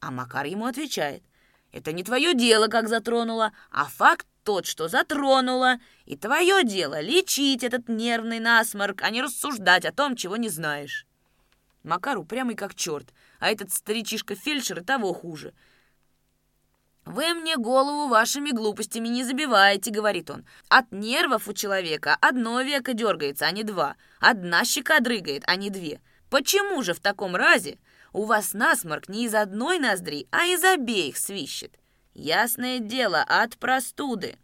А 0.00 0.10
Макар 0.12 0.46
ему 0.46 0.66
отвечает– 0.66 1.24
это 1.72 1.92
не 1.92 2.02
твое 2.02 2.34
дело, 2.34 2.68
как 2.68 2.88
затронула, 2.88 3.52
а 3.70 3.84
факт 3.84 4.26
тот, 4.44 4.64
что 4.66 4.88
затронула. 4.88 5.78
И 6.04 6.16
твое 6.16 6.62
дело 6.64 7.00
лечить 7.00 7.64
этот 7.64 7.88
нервный 7.88 8.40
насморк, 8.40 9.02
а 9.02 9.10
не 9.10 9.20
рассуждать 9.20 9.84
о 9.84 9.92
том, 9.92 10.16
чего 10.16 10.36
не 10.36 10.48
знаешь. 10.48 11.06
Макар 11.82 12.18
упрямый 12.18 12.54
как 12.54 12.74
черт, 12.74 13.12
а 13.38 13.50
этот 13.50 13.72
старичишка-фельдшер 13.72 14.80
и 14.80 14.84
того 14.84 15.12
хуже. 15.12 15.52
«Вы 17.04 17.34
мне 17.34 17.56
голову 17.56 18.08
вашими 18.08 18.50
глупостями 18.50 19.06
не 19.06 19.22
забивайте»,— 19.22 19.90
говорит 19.92 20.28
он. 20.28 20.44
«От 20.68 20.90
нервов 20.90 21.46
у 21.46 21.52
человека 21.52 22.16
одно 22.20 22.60
веко 22.62 22.94
дергается, 22.94 23.46
а 23.46 23.52
не 23.52 23.62
два. 23.62 23.94
Одна 24.18 24.64
щека 24.64 24.98
дрыгает, 24.98 25.44
а 25.46 25.54
не 25.54 25.70
две. 25.70 26.00
Почему 26.30 26.82
же 26.82 26.94
в 26.94 27.00
таком 27.00 27.36
разе 27.36 27.78
у 28.16 28.24
вас 28.24 28.54
насморк 28.54 29.10
не 29.10 29.26
из 29.26 29.34
одной 29.34 29.78
ноздри, 29.78 30.26
а 30.30 30.46
из 30.46 30.64
обеих 30.64 31.18
свищет. 31.18 31.78
Ясное 32.14 32.78
дело, 32.78 33.22
от 33.22 33.58
простуды. 33.58 34.38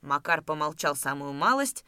Макар 0.00 0.42
помолчал 0.42 0.94
самую 0.94 1.32
малость, 1.32 1.84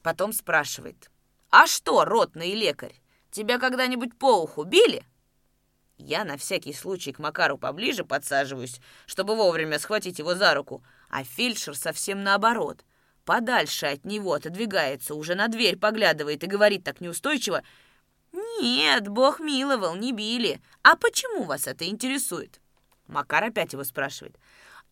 потом 0.00 0.32
спрашивает. 0.32 1.10
«А 1.50 1.66
что, 1.66 2.04
ротный 2.04 2.54
лекарь, 2.54 2.94
тебя 3.32 3.58
когда-нибудь 3.58 4.16
по 4.16 4.40
уху 4.40 4.62
били?» 4.62 5.04
Я 5.96 6.24
на 6.24 6.36
всякий 6.36 6.72
случай 6.72 7.10
к 7.10 7.18
Макару 7.18 7.58
поближе 7.58 8.04
подсаживаюсь, 8.04 8.80
чтобы 9.06 9.34
вовремя 9.34 9.80
схватить 9.80 10.20
его 10.20 10.36
за 10.36 10.54
руку, 10.54 10.84
а 11.10 11.24
фельдшер 11.24 11.76
совсем 11.76 12.22
наоборот. 12.22 12.84
Подальше 13.24 13.86
от 13.86 14.04
него 14.04 14.34
отодвигается, 14.34 15.16
уже 15.16 15.34
на 15.34 15.48
дверь 15.48 15.76
поглядывает 15.76 16.44
и 16.44 16.46
говорит 16.46 16.84
так 16.84 17.00
неустойчиво, 17.00 17.64
«Нет, 18.32 19.08
бог 19.08 19.40
миловал, 19.40 19.94
не 19.94 20.12
били. 20.12 20.60
А 20.82 20.96
почему 20.96 21.44
вас 21.44 21.66
это 21.66 21.86
интересует?» 21.86 22.60
Макар 23.06 23.44
опять 23.44 23.72
его 23.72 23.84
спрашивает. 23.84 24.36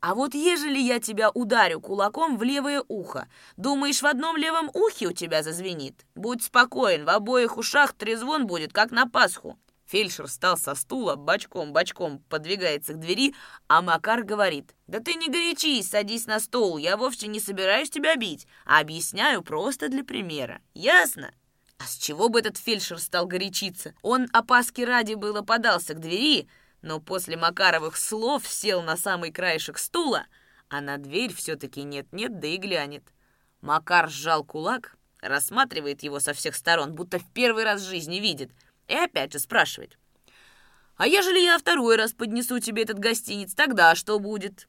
«А 0.01 0.15
вот 0.15 0.35
ежели 0.35 0.79
я 0.79 1.01
тебя 1.01 1.31
ударю 1.31 1.81
кулаком 1.81 2.37
в 2.37 2.43
левое 2.43 2.83
ухо, 2.89 3.29
думаешь, 3.57 4.03
в 4.03 4.07
одном 4.07 4.37
левом 4.37 4.71
ухе 4.75 5.09
у 5.09 5.13
тебя 5.13 5.43
зазвенит? 5.43 6.07
Будь 6.15 6.45
спокоен, 6.45 7.05
в 7.05 7.11
обоих 7.11 7.57
ушах 7.57 7.93
трезвон 7.95 8.47
будет, 8.47 8.73
как 8.73 8.91
на 8.91 9.09
Пасху». 9.09 9.59
Фельдшер 9.87 10.27
встал 10.27 10.57
со 10.57 10.75
стула, 10.75 11.15
бочком-бочком 11.15 12.19
подвигается 12.29 12.95
к 12.95 12.99
двери, 12.99 13.35
а 13.69 13.83
Макар 13.83 14.25
говорит, 14.25 14.75
«Да 14.87 15.01
ты 15.01 15.15
не 15.15 15.29
горячись, 15.29 15.91
садись 15.91 16.27
на 16.27 16.41
стол, 16.41 16.77
я 16.77 16.97
вовсе 16.97 17.29
не 17.29 17.39
собираюсь 17.39 17.91
тебя 17.91 18.17
бить, 18.17 18.47
а 18.65 18.81
объясняю 18.81 19.43
просто 19.43 19.89
для 19.89 20.05
примера. 20.05 20.61
Ясно?» 20.75 21.33
А 21.79 21.85
с 21.85 21.97
чего 21.97 22.29
бы 22.29 22.41
этот 22.41 22.57
фельдшер 22.57 22.99
стал 22.99 23.27
горячиться? 23.27 23.95
Он 24.03 24.29
опаски 24.33 24.81
ради 24.81 25.15
было 25.15 25.43
подался 25.43 25.95
к 25.95 26.01
двери, 26.01 26.49
но 26.83 27.01
после 27.01 27.37
Макаровых 27.37 27.97
слов 27.97 28.47
сел 28.47 28.83
на 28.83 28.97
самый 28.97 29.31
краешек 29.31 29.79
стула, 29.79 30.27
а 30.69 30.81
на 30.81 30.99
дверь 30.99 31.35
все-таки 31.35 31.83
нет-нет, 31.83 32.41
да 32.41 32.49
и 32.49 32.57
глянет. 32.57 33.05
Макар 33.61 34.09
сжал 34.09 34.45
кулак, 34.45 34.97
рассматривает 35.21 36.03
его 36.03 36.21
со 36.21 36.33
всех 36.33 36.55
сторон, 36.55 36.95
будто 36.95 37.19
в 37.19 37.33
первый 37.33 37.65
раз 37.65 37.83
в 37.83 37.89
жизни 37.89 38.17
видит, 38.17 38.51
и 38.89 38.95
опять 38.95 39.33
же 39.33 39.39
спрашивает. 39.39 39.99
«А 40.97 41.07
ежели 41.07 41.41
я 41.41 41.59
второй 41.59 41.97
раз 41.97 42.13
поднесу 42.13 42.59
тебе 42.59 42.83
этот 42.83 42.99
гостиниц, 42.99 43.55
тогда 43.55 43.95
что 43.95 44.19
будет?» 44.19 44.69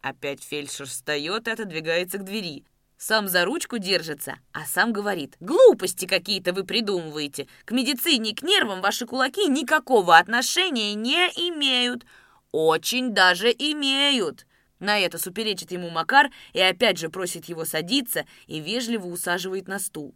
Опять 0.00 0.42
фельдшер 0.42 0.86
встает 0.86 1.46
и 1.46 1.50
отодвигается 1.50 2.18
к 2.18 2.24
двери. 2.24 2.64
Сам 3.02 3.28
за 3.28 3.46
ручку 3.46 3.78
держится, 3.78 4.36
а 4.52 4.66
сам 4.66 4.92
говорит, 4.92 5.34
глупости 5.40 6.04
какие-то 6.04 6.52
вы 6.52 6.64
придумываете. 6.64 7.48
К 7.64 7.70
медицине 7.70 8.34
к 8.34 8.42
нервам 8.42 8.82
ваши 8.82 9.06
кулаки 9.06 9.48
никакого 9.48 10.18
отношения 10.18 10.92
не 10.92 11.28
имеют. 11.48 12.04
Очень 12.52 13.14
даже 13.14 13.50
имеют. 13.52 14.46
На 14.80 14.98
это 14.98 15.16
суперечит 15.16 15.72
ему 15.72 15.88
Макар 15.88 16.28
и 16.52 16.60
опять 16.60 16.98
же 16.98 17.08
просит 17.08 17.46
его 17.46 17.64
садиться 17.64 18.26
и 18.46 18.60
вежливо 18.60 19.06
усаживает 19.06 19.66
на 19.66 19.78
стул. 19.78 20.14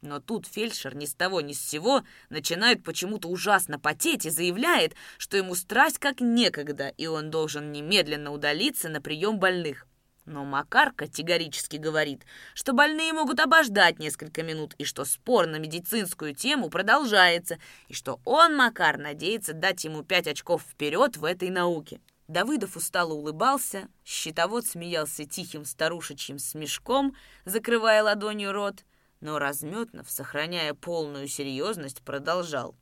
Но 0.00 0.18
тут 0.18 0.48
фельдшер 0.48 0.96
ни 0.96 1.06
с 1.06 1.14
того 1.14 1.40
ни 1.40 1.52
с 1.52 1.64
сего 1.64 2.02
начинает 2.30 2.82
почему-то 2.82 3.28
ужасно 3.28 3.78
потеть 3.78 4.26
и 4.26 4.30
заявляет, 4.30 4.96
что 5.18 5.36
ему 5.36 5.54
страсть 5.54 6.00
как 6.00 6.20
некогда, 6.20 6.88
и 6.88 7.06
он 7.06 7.30
должен 7.30 7.70
немедленно 7.70 8.32
удалиться 8.32 8.88
на 8.88 9.00
прием 9.00 9.38
больных. 9.38 9.87
Но 10.28 10.44
Макар 10.44 10.92
категорически 10.92 11.78
говорит, 11.78 12.26
что 12.52 12.74
больные 12.74 13.14
могут 13.14 13.40
обождать 13.40 13.98
несколько 13.98 14.42
минут, 14.42 14.74
и 14.76 14.84
что 14.84 15.06
спор 15.06 15.46
на 15.46 15.56
медицинскую 15.56 16.34
тему 16.34 16.68
продолжается, 16.68 17.58
и 17.88 17.94
что 17.94 18.20
он, 18.26 18.54
Макар, 18.54 18.98
надеется 18.98 19.54
дать 19.54 19.84
ему 19.84 20.02
пять 20.02 20.26
очков 20.26 20.62
вперед 20.62 21.16
в 21.16 21.24
этой 21.24 21.48
науке. 21.48 22.02
Давыдов 22.28 22.76
устало 22.76 23.14
улыбался, 23.14 23.88
щитовод 24.04 24.66
смеялся 24.66 25.24
тихим 25.24 25.64
старушечьим 25.64 26.38
смешком, 26.38 27.16
закрывая 27.46 28.02
ладонью 28.02 28.52
рот, 28.52 28.84
но 29.20 29.38
Разметнов, 29.38 30.10
сохраняя 30.10 30.74
полную 30.74 31.26
серьезность, 31.26 32.02
продолжал. 32.02 32.76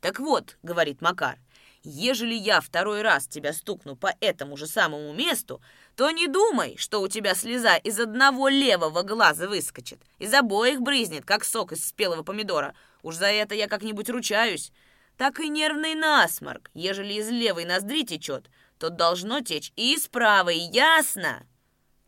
«Так 0.00 0.18
вот»,— 0.18 0.56
говорит 0.62 1.02
Макар,— 1.02 1.38
Ежели 1.84 2.34
я 2.34 2.60
второй 2.60 3.02
раз 3.02 3.26
тебя 3.26 3.52
стукну 3.52 3.96
по 3.96 4.14
этому 4.20 4.56
же 4.56 4.68
самому 4.68 5.12
месту, 5.12 5.60
то 5.96 6.10
не 6.10 6.26
думай, 6.26 6.76
что 6.78 7.00
у 7.00 7.08
тебя 7.08 7.34
слеза 7.34 7.76
из 7.76 8.00
одного 8.00 8.48
левого 8.48 9.02
глаза 9.02 9.46
выскочит. 9.46 10.00
Из 10.18 10.32
обоих 10.32 10.80
брызнет, 10.80 11.24
как 11.24 11.44
сок 11.44 11.72
из 11.72 11.84
спелого 11.84 12.22
помидора. 12.22 12.74
Уж 13.02 13.16
за 13.16 13.26
это 13.26 13.54
я 13.54 13.68
как-нибудь 13.68 14.08
ручаюсь. 14.08 14.72
Так 15.16 15.40
и 15.40 15.48
нервный 15.48 15.94
насморк. 15.94 16.70
Ежели 16.74 17.14
из 17.14 17.28
левой 17.28 17.64
ноздри 17.64 18.04
течет, 18.04 18.48
то 18.78 18.88
должно 18.88 19.40
течь 19.40 19.72
и 19.76 19.94
из 19.94 20.08
правой, 20.08 20.56
ясно? 20.56 21.46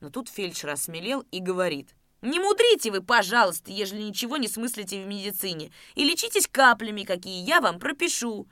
Но 0.00 0.10
тут 0.10 0.28
фельдшер 0.28 0.70
осмелел 0.70 1.24
и 1.30 1.40
говорит. 1.40 1.94
Не 2.24 2.40
мудрите 2.40 2.90
вы, 2.90 3.02
пожалуйста, 3.02 3.70
ежели 3.70 4.00
ничего 4.00 4.38
не 4.38 4.48
смыслите 4.48 5.04
в 5.04 5.06
медицине, 5.06 5.70
и 5.94 6.04
лечитесь 6.04 6.48
каплями, 6.48 7.02
какие 7.02 7.44
я 7.44 7.60
вам 7.60 7.78
пропишу. 7.78 8.48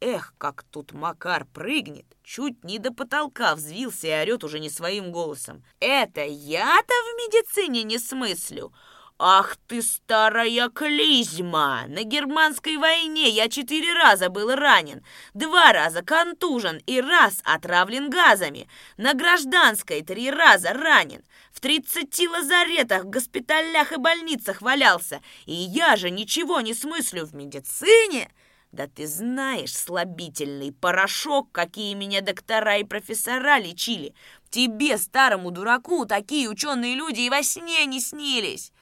Эх, 0.00 0.32
как 0.38 0.62
тут 0.62 0.92
Макар 0.92 1.44
прыгнет, 1.44 2.06
чуть 2.22 2.62
не 2.62 2.78
до 2.78 2.92
потолка 2.92 3.56
взвился 3.56 4.06
и 4.06 4.12
орет 4.12 4.44
уже 4.44 4.60
не 4.60 4.70
своим 4.70 5.10
голосом. 5.10 5.64
Это 5.80 6.24
я-то 6.24 6.94
в 6.94 7.16
медицине 7.16 7.82
не 7.82 7.98
смыслю. 7.98 8.72
Ах 9.18 9.56
ты 9.66 9.82
старая 9.82 10.68
клизма! 10.68 11.86
На 11.88 12.04
германской 12.04 12.76
войне 12.76 13.28
я 13.30 13.48
четыре 13.48 13.92
раза 13.92 14.28
был 14.28 14.54
ранен, 14.54 15.04
два 15.34 15.72
раза 15.72 16.02
контужен 16.02 16.80
и 16.86 17.00
раз 17.00 17.40
отравлен 17.42 18.08
газами. 18.08 18.68
На 18.96 19.14
гражданской 19.14 20.02
три 20.02 20.30
раза 20.30 20.72
ранен. 20.72 21.24
В 21.50 21.58
тридцати 21.58 22.28
лазаретах, 22.28 23.06
госпиталях 23.06 23.90
и 23.90 23.96
больницах 23.96 24.62
валялся. 24.62 25.20
И 25.46 25.52
я 25.52 25.96
же 25.96 26.10
ничего 26.10 26.60
не 26.60 26.72
смыслю 26.72 27.26
в 27.26 27.34
медицине. 27.34 28.30
Да 28.72 28.86
ты 28.86 29.06
знаешь, 29.06 29.74
слабительный 29.74 30.72
порошок, 30.72 31.50
какие 31.52 31.94
меня 31.94 32.20
доктора 32.20 32.76
и 32.76 32.84
профессора 32.84 33.58
лечили. 33.58 34.14
Тебе, 34.50 34.98
старому 34.98 35.50
дураку, 35.50 36.04
такие 36.04 36.48
ученые 36.48 36.94
люди 36.94 37.20
и 37.22 37.30
во 37.30 37.42
сне 37.42 37.86
не 37.86 38.00
снились. 38.00 38.72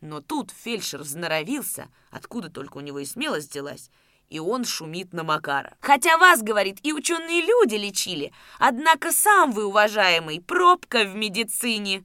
Но 0.00 0.20
тут 0.20 0.50
фельдшер 0.50 1.02
взноровился, 1.02 1.88
откуда 2.10 2.50
только 2.50 2.78
у 2.78 2.80
него 2.80 2.98
и 2.98 3.04
смелость 3.04 3.50
взялась, 3.50 3.90
и 4.28 4.38
он 4.38 4.64
шумит 4.64 5.12
на 5.12 5.22
Макара. 5.22 5.76
«Хотя 5.80 6.16
вас,— 6.18 6.42
говорит,— 6.42 6.78
и 6.82 6.92
ученые 6.92 7.42
люди 7.42 7.74
лечили, 7.74 8.32
однако 8.58 9.12
сам 9.12 9.52
вы, 9.52 9.64
уважаемый, 9.66 10.40
пробка 10.40 11.04
в 11.04 11.14
медицине». 11.14 12.04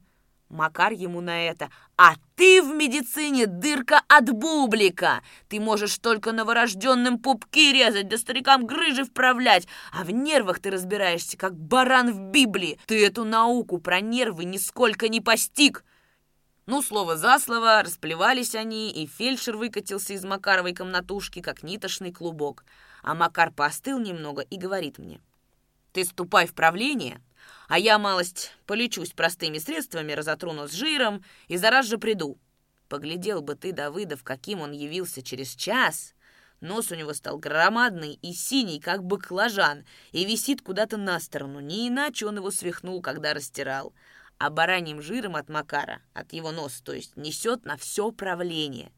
Макар 0.50 0.92
ему 0.92 1.20
на 1.20 1.46
это. 1.46 1.70
«А 2.02 2.14
ты 2.34 2.62
в 2.62 2.74
медицине 2.74 3.44
дырка 3.44 4.00
от 4.08 4.30
бублика! 4.30 5.22
Ты 5.50 5.60
можешь 5.60 5.98
только 5.98 6.32
новорожденным 6.32 7.18
пупки 7.18 7.74
резать, 7.74 8.08
да 8.08 8.16
старикам 8.16 8.64
грыжи 8.64 9.04
вправлять, 9.04 9.68
а 9.92 10.04
в 10.04 10.10
нервах 10.10 10.60
ты 10.60 10.70
разбираешься, 10.70 11.36
как 11.36 11.54
баран 11.54 12.10
в 12.10 12.30
Библии. 12.30 12.78
Ты 12.86 13.04
эту 13.04 13.24
науку 13.24 13.76
про 13.76 14.00
нервы 14.00 14.46
нисколько 14.46 15.10
не 15.10 15.20
постиг!» 15.20 15.84
Ну, 16.64 16.80
слово 16.80 17.18
за 17.18 17.38
слово, 17.38 17.82
расплевались 17.82 18.54
они, 18.54 18.90
и 18.90 19.06
фельдшер 19.06 19.58
выкатился 19.58 20.14
из 20.14 20.24
Макаровой 20.24 20.72
комнатушки, 20.72 21.42
как 21.42 21.62
нитошный 21.62 22.12
клубок. 22.12 22.64
А 23.02 23.14
Макар 23.14 23.52
поостыл 23.52 23.98
немного 23.98 24.40
и 24.40 24.56
говорит 24.56 24.96
мне. 24.96 25.20
«Ты 25.92 26.04
ступай 26.04 26.46
в 26.46 26.54
правление, 26.54 27.20
а 27.70 27.78
я, 27.78 28.00
малость, 28.00 28.50
полечусь 28.66 29.12
простыми 29.12 29.58
средствами, 29.58 30.10
разотру 30.10 30.52
нос 30.52 30.72
жиром 30.72 31.24
и 31.46 31.56
зараз 31.56 31.86
же 31.86 31.98
приду. 31.98 32.36
Поглядел 32.88 33.42
бы 33.42 33.54
ты, 33.54 33.70
Давыдов, 33.70 34.24
каким 34.24 34.60
он 34.60 34.72
явился 34.72 35.22
через 35.22 35.54
час. 35.54 36.16
Нос 36.60 36.90
у 36.90 36.96
него 36.96 37.14
стал 37.14 37.38
громадный 37.38 38.14
и 38.22 38.32
синий, 38.32 38.80
как 38.80 39.04
баклажан, 39.04 39.84
и 40.10 40.24
висит 40.24 40.62
куда-то 40.62 40.96
на 40.96 41.20
сторону. 41.20 41.60
Не 41.60 41.86
иначе 41.86 42.26
он 42.26 42.38
его 42.38 42.50
свихнул, 42.50 43.00
когда 43.02 43.34
растирал. 43.34 43.94
А 44.38 44.50
бараньим 44.50 45.00
жиром 45.00 45.36
от 45.36 45.48
Макара, 45.48 46.02
от 46.12 46.32
его 46.32 46.50
носа, 46.50 46.82
то 46.82 46.92
есть, 46.92 47.16
несет 47.16 47.64
на 47.66 47.76
все 47.76 48.10
правление. 48.10 48.90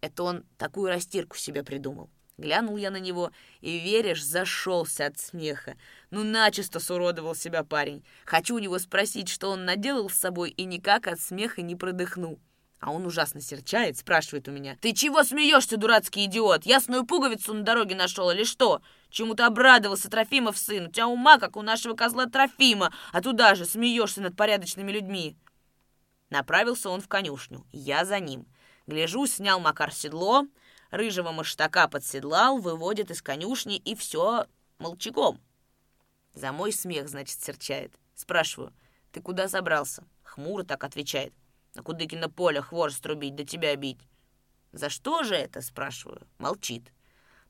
Это 0.00 0.22
он 0.22 0.44
такую 0.58 0.90
растирку 0.90 1.36
себе 1.36 1.64
придумал. 1.64 2.08
Глянул 2.42 2.76
я 2.76 2.90
на 2.90 2.98
него 2.98 3.30
и, 3.60 3.78
веришь, 3.78 4.24
зашелся 4.24 5.06
от 5.06 5.18
смеха. 5.18 5.76
Ну, 6.10 6.24
начисто 6.24 6.80
суродовал 6.80 7.36
себя 7.36 7.62
парень. 7.62 8.04
Хочу 8.24 8.56
у 8.56 8.58
него 8.58 8.80
спросить, 8.80 9.28
что 9.28 9.50
он 9.50 9.64
наделал 9.64 10.10
с 10.10 10.14
собой, 10.14 10.50
и 10.50 10.64
никак 10.64 11.06
от 11.06 11.20
смеха 11.20 11.62
не 11.62 11.76
продыхну. 11.76 12.40
А 12.80 12.90
он 12.90 13.06
ужасно 13.06 13.40
серчает, 13.40 13.96
спрашивает 13.96 14.48
у 14.48 14.50
меня. 14.50 14.76
«Ты 14.80 14.92
чего 14.92 15.22
смеешься, 15.22 15.76
дурацкий 15.76 16.24
идиот? 16.24 16.66
Ясную 16.66 17.06
пуговицу 17.06 17.54
на 17.54 17.62
дороге 17.62 17.94
нашел 17.94 18.28
или 18.32 18.42
что? 18.42 18.82
Чему 19.08 19.34
ты 19.34 19.44
обрадовался, 19.44 20.10
Трофимов 20.10 20.58
сын? 20.58 20.86
У 20.86 20.90
тебя 20.90 21.06
ума, 21.06 21.38
как 21.38 21.56
у 21.56 21.62
нашего 21.62 21.94
козла 21.94 22.26
Трофима, 22.26 22.92
а 23.12 23.22
туда 23.22 23.54
же 23.54 23.66
смеешься 23.66 24.20
над 24.20 24.36
порядочными 24.36 24.90
людьми». 24.90 25.36
Направился 26.28 26.90
он 26.90 27.00
в 27.00 27.06
конюшню. 27.06 27.64
Я 27.70 28.04
за 28.04 28.18
ним. 28.18 28.46
Гляжу, 28.88 29.26
снял 29.28 29.60
Макар 29.60 29.92
седло, 29.92 30.44
рыжего 30.92 31.32
маштака 31.32 31.88
подседлал, 31.88 32.58
выводит 32.58 33.10
из 33.10 33.20
конюшни, 33.20 33.76
и 33.78 33.96
все 33.96 34.46
молчаком. 34.78 35.40
За 36.34 36.52
мой 36.52 36.72
смех, 36.72 37.08
значит, 37.08 37.40
серчает. 37.40 37.92
Спрашиваю, 38.14 38.72
ты 39.10 39.20
куда 39.20 39.48
собрался? 39.48 40.04
Хмуро 40.22 40.62
так 40.62 40.84
отвечает. 40.84 41.32
На 41.74 41.82
Кудыкино 41.82 42.28
поле 42.28 42.60
хворост 42.60 43.04
рубить, 43.06 43.34
да 43.34 43.44
тебя 43.44 43.74
бить. 43.74 44.06
За 44.72 44.90
что 44.90 45.22
же 45.22 45.34
это, 45.34 45.62
спрашиваю? 45.62 46.26
Молчит. 46.38 46.92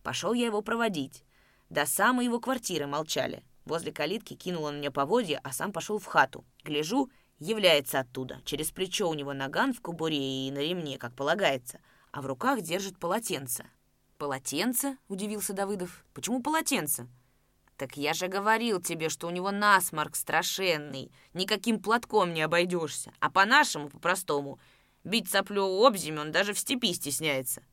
Пошел 0.03 0.33
я 0.33 0.47
его 0.47 0.63
проводить. 0.63 1.25
До 1.69 1.85
самой 1.85 2.27
его 2.27 2.41
квартиры 2.41 2.87
молчали. 2.87 3.45
Возле 3.65 3.93
калитки 3.93 4.35
кинул 4.35 4.65
он 4.65 4.79
мне 4.79 4.91
поводья, 4.91 5.41
а 5.43 5.53
сам 5.53 5.73
пошел 5.73 5.99
в 5.99 6.07
хату. 6.07 6.45
Гляжу, 6.65 7.11
является 7.39 8.01
оттуда. 8.01 8.41
Через 8.45 8.71
плечо 8.71 9.09
у 9.09 9.15
него 9.15 9.33
наган 9.33 9.73
в 9.73 9.81
кубуре 9.81 10.47
и 10.49 10.51
на 10.53 10.59
ремне, 10.59 10.97
как 10.99 11.15
полагается— 11.15 11.81
а 12.13 12.21
в 12.21 12.27
руках 12.27 12.61
держит 12.61 12.99
полотенце. 12.99 13.67
«Полотенце?»— 14.19 14.99
удивился 15.09 15.53
Давыдов. 15.53 16.05
«Почему 16.15 16.43
полотенце?» 16.43 17.09
«Так 17.77 17.97
я 17.97 18.13
же 18.13 18.29
говорил 18.29 18.81
тебе, 18.81 19.09
что 19.09 19.27
у 19.27 19.31
него 19.31 19.51
насморк 19.51 20.15
страшенный. 20.15 21.11
Никаким 21.33 21.81
платком 21.81 22.33
не 22.33 22.43
обойдешься. 22.43 23.13
А 23.19 23.31
по-нашему, 23.31 23.89
по-простому, 23.89 24.61
бить 25.03 25.29
соплю 25.29 25.65
обземи 25.85 26.19
он 26.19 26.31
даже 26.31 26.53
в 26.53 26.59
степи 26.59 26.93
стесняется». 26.93 27.65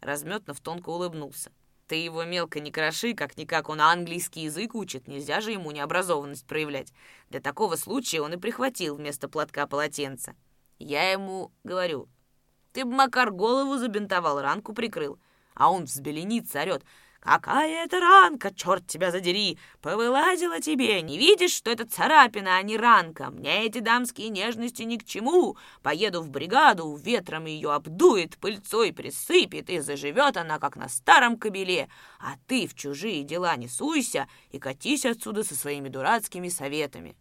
Разметнов 0.00 0.60
тонко 0.60 0.88
улыбнулся. 0.90 1.50
«Ты 1.88 1.96
его 1.96 2.24
мелко 2.24 2.60
не 2.60 2.70
кроши, 2.70 3.14
как-никак 3.14 3.68
он 3.68 3.80
английский 3.80 4.42
язык 4.42 4.74
учит. 4.74 5.08
Нельзя 5.08 5.40
же 5.40 5.50
ему 5.50 5.72
необразованность 5.72 6.46
проявлять. 6.46 6.92
Для 7.28 7.40
такого 7.40 7.76
случая 7.76 8.22
он 8.22 8.34
и 8.34 8.36
прихватил 8.36 8.94
вместо 8.94 9.28
платка 9.28 9.66
полотенце. 9.66 10.36
Я 10.78 11.10
ему 11.10 11.50
говорю, 11.64 12.08
ты 12.72 12.84
б, 12.84 12.94
Макар, 12.94 13.30
голову 13.30 13.76
забинтовал, 13.76 14.40
ранку 14.40 14.72
прикрыл. 14.72 15.18
А 15.54 15.70
он 15.70 15.84
взбеленится, 15.84 16.60
орет. 16.60 16.84
Какая 17.20 17.84
это 17.84 17.98
ранка, 17.98 18.54
черт 18.54 18.86
тебя 18.86 19.10
задери! 19.10 19.58
Повылазила 19.82 20.60
тебе! 20.60 21.02
Не 21.02 21.18
видишь, 21.18 21.52
что 21.52 21.70
это 21.70 21.84
царапина, 21.84 22.56
а 22.56 22.62
не 22.62 22.76
ранка? 22.76 23.30
Мне 23.30 23.66
эти 23.66 23.80
дамские 23.80 24.28
нежности 24.28 24.82
ни 24.84 24.96
к 24.96 25.04
чему. 25.04 25.56
Поеду 25.82 26.22
в 26.22 26.30
бригаду, 26.30 26.94
ветром 26.94 27.46
ее 27.46 27.72
обдует, 27.72 28.38
пыльцой 28.38 28.92
присыпет, 28.92 29.68
и 29.68 29.80
заживет 29.80 30.36
она, 30.36 30.60
как 30.60 30.76
на 30.76 30.88
старом 30.88 31.36
кобеле. 31.36 31.88
А 32.20 32.36
ты 32.46 32.68
в 32.68 32.74
чужие 32.74 33.24
дела 33.24 33.56
не 33.56 33.68
суйся 33.68 34.28
и 34.50 34.60
катись 34.60 35.04
отсюда 35.04 35.42
со 35.42 35.56
своими 35.56 35.88
дурацкими 35.88 36.48
советами. 36.48 37.16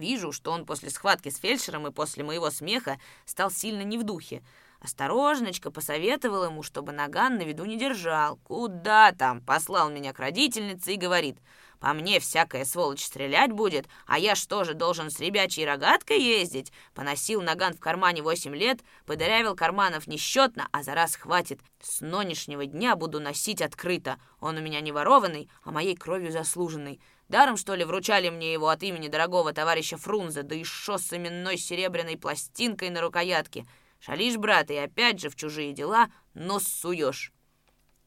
Вижу, 0.00 0.32
что 0.32 0.50
он 0.52 0.64
после 0.64 0.88
схватки 0.88 1.28
с 1.28 1.36
фельдшером 1.36 1.86
и 1.86 1.92
после 1.92 2.24
моего 2.24 2.50
смеха 2.50 2.98
стал 3.26 3.50
сильно 3.50 3.82
не 3.82 3.98
в 3.98 4.02
духе. 4.02 4.42
Осторожночка 4.80 5.70
посоветовал 5.70 6.44
ему, 6.44 6.62
чтобы 6.62 6.92
наган 6.92 7.36
на 7.36 7.42
виду 7.42 7.66
не 7.66 7.76
держал. 7.76 8.38
Куда 8.44 9.12
там? 9.12 9.42
Послал 9.42 9.90
меня 9.90 10.14
к 10.14 10.18
родительнице 10.18 10.94
и 10.94 10.96
говорит, 10.96 11.36
по 11.80 11.92
мне 11.92 12.18
всякая 12.18 12.64
сволочь 12.64 13.04
стрелять 13.04 13.52
будет, 13.52 13.88
а 14.06 14.18
я 14.18 14.34
что 14.34 14.64
же, 14.64 14.72
должен 14.72 15.10
с 15.10 15.20
ребячей 15.20 15.66
рогаткой 15.66 16.18
ездить? 16.22 16.72
Поносил 16.94 17.42
наган 17.42 17.74
в 17.74 17.80
кармане 17.80 18.22
восемь 18.22 18.56
лет, 18.56 18.80
подырявил 19.04 19.54
карманов 19.54 20.06
несчетно, 20.06 20.66
а 20.72 20.82
за 20.82 20.94
раз 20.94 21.14
хватит. 21.14 21.60
С 21.82 22.00
нынешнего 22.00 22.64
дня 22.64 22.96
буду 22.96 23.20
носить 23.20 23.60
открыто. 23.60 24.18
Он 24.40 24.56
у 24.56 24.62
меня 24.62 24.80
не 24.80 24.92
ворованный, 24.92 25.50
а 25.62 25.72
моей 25.72 25.94
кровью 25.94 26.32
заслуженный. 26.32 27.00
Даром, 27.30 27.56
что 27.56 27.74
ли, 27.74 27.84
вручали 27.84 28.28
мне 28.28 28.52
его 28.52 28.68
от 28.68 28.82
имени 28.82 29.08
дорогого 29.08 29.54
товарища 29.54 29.96
Фрунзе, 29.96 30.42
да 30.42 30.54
еще 30.54 30.98
с 30.98 31.10
именной 31.12 31.56
серебряной 31.56 32.18
пластинкой 32.18 32.90
на 32.90 33.00
рукоятке— 33.00 33.66
Шалишь, 34.00 34.38
брат, 34.38 34.70
и 34.70 34.76
опять 34.76 35.20
же 35.20 35.28
в 35.28 35.36
чужие 35.36 35.74
дела 35.74 36.10
нос 36.32 36.64
суешь. 36.64 37.32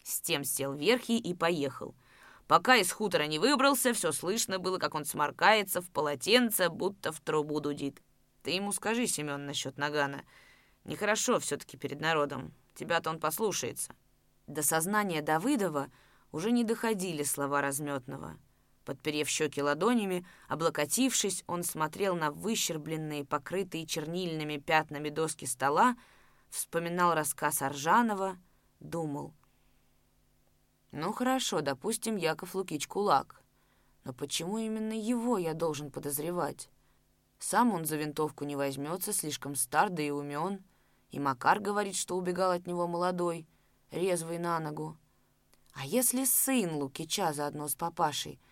С 0.03 0.19
тем 0.19 0.43
сел 0.43 0.73
верхи 0.73 1.13
и 1.13 1.35
поехал. 1.35 1.95
Пока 2.47 2.75
из 2.75 2.91
хутора 2.91 3.27
не 3.27 3.39
выбрался, 3.39 3.93
все 3.93 4.11
слышно 4.11 4.59
было, 4.59 4.79
как 4.79 4.95
он 4.95 5.05
сморкается 5.05 5.81
в 5.81 5.89
полотенце, 5.91 6.69
будто 6.69 7.11
в 7.11 7.21
трубу 7.21 7.59
дудит. 7.59 8.01
Ты 8.41 8.51
ему 8.51 8.71
скажи, 8.71 9.07
Семен, 9.07 9.45
насчет 9.45 9.77
Нагана. 9.77 10.23
Нехорошо 10.83 11.39
все-таки 11.39 11.77
перед 11.77 12.01
народом. 12.01 12.53
Тебя-то 12.75 13.11
он 13.11 13.19
послушается. 13.19 13.95
До 14.47 14.63
сознания 14.63 15.21
Давыдова 15.21 15.89
уже 16.31 16.51
не 16.51 16.63
доходили 16.63 17.23
слова 17.23 17.61
разметного. 17.61 18.37
Подперев 18.85 19.29
щеки 19.29 19.61
ладонями, 19.61 20.25
облокотившись, 20.47 21.43
он 21.47 21.63
смотрел 21.63 22.15
на 22.15 22.31
выщербленные, 22.31 23.23
покрытые 23.25 23.85
чернильными 23.85 24.57
пятнами 24.57 25.09
доски 25.09 25.45
стола, 25.45 25.95
вспоминал 26.49 27.13
рассказ 27.13 27.61
Аржанова, 27.61 28.37
думал. 28.79 29.33
«Ну 30.91 31.13
хорошо, 31.13 31.61
допустим, 31.61 32.17
Яков 32.17 32.55
Лукич 32.55 32.87
кулак. 32.87 33.41
Но 34.03 34.13
почему 34.13 34.57
именно 34.57 34.93
его 34.93 35.37
я 35.37 35.53
должен 35.53 35.89
подозревать? 35.89 36.69
Сам 37.39 37.73
он 37.73 37.85
за 37.85 37.95
винтовку 37.95 38.43
не 38.43 38.57
возьмется, 38.57 39.13
слишком 39.13 39.55
стар, 39.55 39.89
да 39.89 40.03
и 40.03 40.09
умен. 40.09 40.63
И 41.09 41.19
Макар 41.19 41.59
говорит, 41.61 41.95
что 41.95 42.17
убегал 42.17 42.51
от 42.51 42.67
него 42.67 42.85
молодой, 42.87 43.47
резвый 43.91 44.39
на 44.39 44.59
ногу. 44.59 44.97
А 45.73 45.85
если 45.85 46.25
сын 46.25 46.75
Лукича 46.75 47.31
заодно 47.31 47.69
с 47.69 47.75
папашей— 47.75 48.41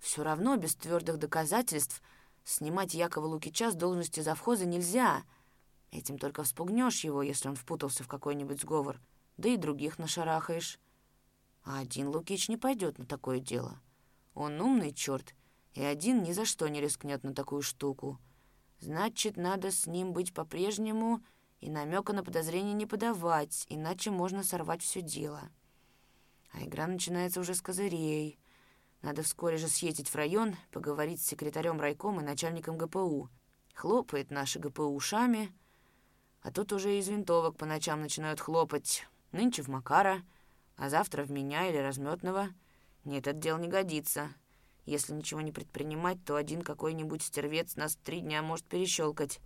все 0.00 0.22
равно 0.24 0.56
без 0.56 0.74
твердых 0.74 1.18
доказательств 1.18 2.02
снимать 2.42 2.94
Якова 2.94 3.26
Лукича 3.26 3.70
с 3.70 3.74
должности 3.74 4.20
завхоза 4.20 4.64
нельзя. 4.64 5.22
Этим 5.92 6.18
только 6.18 6.42
вспугнешь 6.42 7.04
его, 7.04 7.22
если 7.22 7.48
он 7.48 7.54
впутался 7.54 8.02
в 8.02 8.08
какой-нибудь 8.08 8.60
сговор, 8.60 8.98
да 9.36 9.50
и 9.50 9.56
других 9.56 9.98
нашарахаешь. 9.98 10.80
А 11.62 11.80
один 11.80 12.08
Лукич 12.08 12.48
не 12.48 12.56
пойдет 12.56 12.98
на 12.98 13.04
такое 13.04 13.40
дело. 13.40 13.78
Он 14.34 14.60
умный 14.60 14.92
черт, 14.92 15.34
и 15.74 15.82
один 15.82 16.22
ни 16.22 16.32
за 16.32 16.46
что 16.46 16.66
не 16.68 16.80
рискнет 16.80 17.22
на 17.22 17.34
такую 17.34 17.62
штуку. 17.62 18.18
Значит, 18.78 19.36
надо 19.36 19.70
с 19.70 19.86
ним 19.86 20.12
быть 20.12 20.32
по-прежнему 20.32 21.22
и 21.60 21.68
намека 21.68 22.14
на 22.14 22.24
подозрение 22.24 22.72
не 22.72 22.86
подавать, 22.86 23.66
иначе 23.68 24.10
можно 24.10 24.42
сорвать 24.42 24.82
все 24.82 25.02
дело. 25.02 25.50
А 26.52 26.62
игра 26.62 26.86
начинается 26.86 27.40
уже 27.40 27.54
с 27.54 27.60
козырей— 27.60 28.38
надо 29.02 29.22
вскоре 29.22 29.56
же 29.56 29.68
съездить 29.68 30.08
в 30.08 30.14
район, 30.14 30.56
поговорить 30.70 31.22
с 31.22 31.26
секретарем 31.26 31.80
райкома 31.80 32.22
и 32.22 32.24
начальником 32.24 32.76
ГПУ. 32.76 33.30
Хлопает 33.74 34.30
наши 34.30 34.58
ГПУ 34.58 34.94
ушами, 34.94 35.52
а 36.42 36.50
тут 36.50 36.72
уже 36.72 36.98
из 36.98 37.08
винтовок 37.08 37.56
по 37.56 37.66
ночам 37.66 38.00
начинают 38.00 38.40
хлопать. 38.40 39.06
Нынче 39.32 39.62
в 39.62 39.68
Макара, 39.68 40.22
а 40.76 40.88
завтра 40.88 41.22
в 41.24 41.30
меня 41.30 41.68
или 41.68 41.76
разметного. 41.76 42.48
Нет, 43.04 43.26
это 43.26 43.38
дело 43.38 43.58
не 43.58 43.68
годится. 43.68 44.34
Если 44.86 45.12
ничего 45.12 45.40
не 45.40 45.52
предпринимать, 45.52 46.24
то 46.24 46.36
один 46.36 46.62
какой-нибудь 46.62 47.22
стервец 47.22 47.76
нас 47.76 47.96
три 47.96 48.20
дня 48.20 48.42
может 48.42 48.64
перещелкать. 48.64 49.40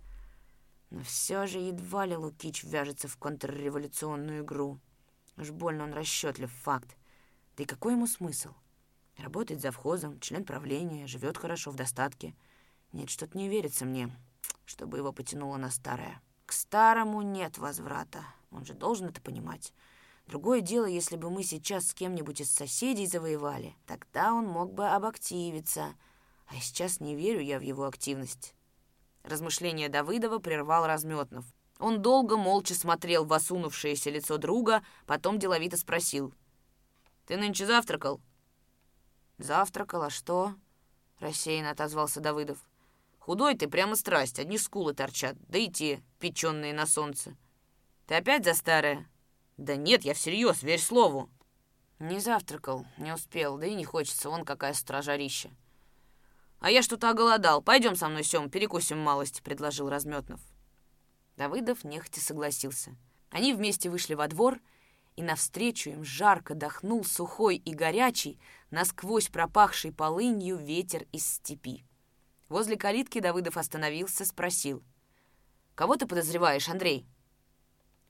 Но 0.89 1.03
все 1.03 1.45
же 1.45 1.59
едва 1.59 2.05
ли 2.05 2.15
Лукич 2.15 2.63
вяжется 2.63 3.07
в 3.07 3.17
контрреволюционную 3.17 4.43
игру. 4.43 4.79
Уж 5.37 5.51
больно 5.51 5.83
он 5.83 5.93
расчетлив, 5.93 6.51
факт. 6.51 6.95
Да 7.57 7.63
и 7.63 7.65
какой 7.65 7.93
ему 7.93 8.07
смысл? 8.07 8.53
Работает 9.17 9.61
завхозом, 9.61 10.19
член 10.19 10.43
правления, 10.43 11.07
живет 11.07 11.37
хорошо, 11.37 11.71
в 11.71 11.75
достатке. 11.75 12.35
Нет, 12.91 13.09
что-то 13.09 13.37
не 13.37 13.47
верится 13.47 13.85
мне, 13.85 14.09
чтобы 14.65 14.97
его 14.97 15.13
потянуло 15.13 15.57
на 15.57 15.71
старое. 15.71 16.21
К 16.45 16.53
старому 16.53 17.21
нет 17.21 17.57
возврата. 17.57 18.25
Он 18.51 18.65
же 18.65 18.73
должен 18.73 19.07
это 19.07 19.21
понимать. 19.21 19.73
Другое 20.27 20.61
дело, 20.61 20.85
если 20.85 21.17
бы 21.17 21.29
мы 21.29 21.43
сейчас 21.43 21.87
с 21.87 21.93
кем-нибудь 21.93 22.41
из 22.41 22.51
соседей 22.51 23.05
завоевали, 23.05 23.75
тогда 23.85 24.33
он 24.33 24.45
мог 24.45 24.73
бы 24.73 24.87
обактивиться. 24.87 25.95
А 26.47 26.55
сейчас 26.59 26.99
не 26.99 27.15
верю 27.15 27.41
я 27.41 27.59
в 27.59 27.61
его 27.61 27.85
активность. 27.85 28.55
Размышление 29.23 29.89
Давыдова 29.89 30.39
прервал 30.39 30.85
Разметнов. 30.85 31.45
Он 31.79 32.01
долго 32.01 32.37
молча 32.37 32.73
смотрел 32.73 33.25
в 33.25 33.33
осунувшееся 33.33 34.09
лицо 34.09 34.37
друга, 34.37 34.83
потом 35.05 35.39
деловито 35.39 35.77
спросил. 35.77 36.33
«Ты 37.25 37.37
нынче 37.37 37.65
завтракал?» 37.65 38.21
«Завтракал, 39.37 40.09
что?»— 40.09 40.55
рассеянно 41.19 41.71
отозвался 41.71 42.21
Давыдов. 42.21 42.59
«Худой 43.19 43.55
ты, 43.55 43.67
прямо 43.67 43.95
страсть, 43.95 44.39
одни 44.39 44.57
скулы 44.57 44.93
торчат, 44.93 45.35
да 45.49 45.57
и 45.57 45.69
те, 45.69 46.01
печеные 46.19 46.73
на 46.73 46.85
солнце. 46.85 47.35
Ты 48.07 48.15
опять 48.15 48.45
за 48.45 48.53
старое?» 48.53 49.09
«Да 49.57 49.75
нет, 49.75 50.03
я 50.03 50.13
всерьез, 50.13 50.63
верь 50.63 50.79
слову». 50.79 51.29
«Не 51.99 52.19
завтракал, 52.19 52.85
не 52.97 53.11
успел, 53.13 53.57
да 53.57 53.67
и 53.67 53.73
не 53.73 53.85
хочется, 53.85 54.29
вон 54.29 54.45
какая 54.45 54.73
стражарища». 54.73 55.49
«А 56.59 56.71
я 56.71 56.81
что-то 56.81 57.09
оголодал. 57.09 57.61
Пойдем 57.61 57.95
со 57.95 58.07
мной, 58.07 58.23
Сем, 58.23 58.49
перекусим 58.49 58.99
малость»,— 58.99 59.41
предложил 59.43 59.89
Разметнов. 59.89 60.41
Давыдов 61.35 61.83
нехотя 61.83 62.21
согласился. 62.21 62.95
Они 63.29 63.53
вместе 63.53 63.89
вышли 63.89 64.13
во 64.13 64.27
двор— 64.27 64.59
и 65.15 65.23
навстречу 65.23 65.91
им 65.91 66.03
жарко 66.03 66.55
дохнул 66.55 67.03
сухой 67.03 67.57
и 67.57 67.73
горячий, 67.73 68.39
насквозь 68.71 69.29
пропахший 69.29 69.91
полынью 69.91 70.57
ветер 70.57 71.07
из 71.11 71.25
степи. 71.25 71.85
Возле 72.49 72.77
калитки 72.77 73.19
Давыдов 73.19 73.57
остановился, 73.57 74.25
спросил. 74.25 74.83
«Кого 75.73 75.95
ты 75.95 76.05
подозреваешь, 76.05 76.69
Андрей?» 76.69 77.05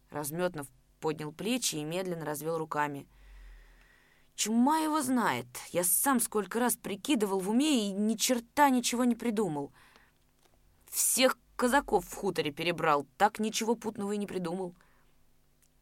Разметнов 0.09 0.67
поднял 0.99 1.31
плечи 1.31 1.75
и 1.75 1.83
медленно 1.83 2.25
развел 2.25 2.57
руками. 2.57 3.07
«Чума 4.35 4.79
его 4.79 5.01
знает. 5.01 5.47
Я 5.71 5.83
сам 5.83 6.19
сколько 6.19 6.59
раз 6.59 6.75
прикидывал 6.75 7.39
в 7.39 7.49
уме 7.49 7.87
и 7.87 7.91
ни 7.91 8.15
черта 8.15 8.69
ничего 8.69 9.05
не 9.05 9.15
придумал. 9.15 9.71
Всех 10.89 11.37
казаков 11.55 12.05
в 12.05 12.13
хуторе 12.13 12.51
перебрал, 12.51 13.07
так 13.17 13.39
ничего 13.39 13.75
путного 13.75 14.11
и 14.11 14.17
не 14.17 14.27
придумал. 14.27 14.75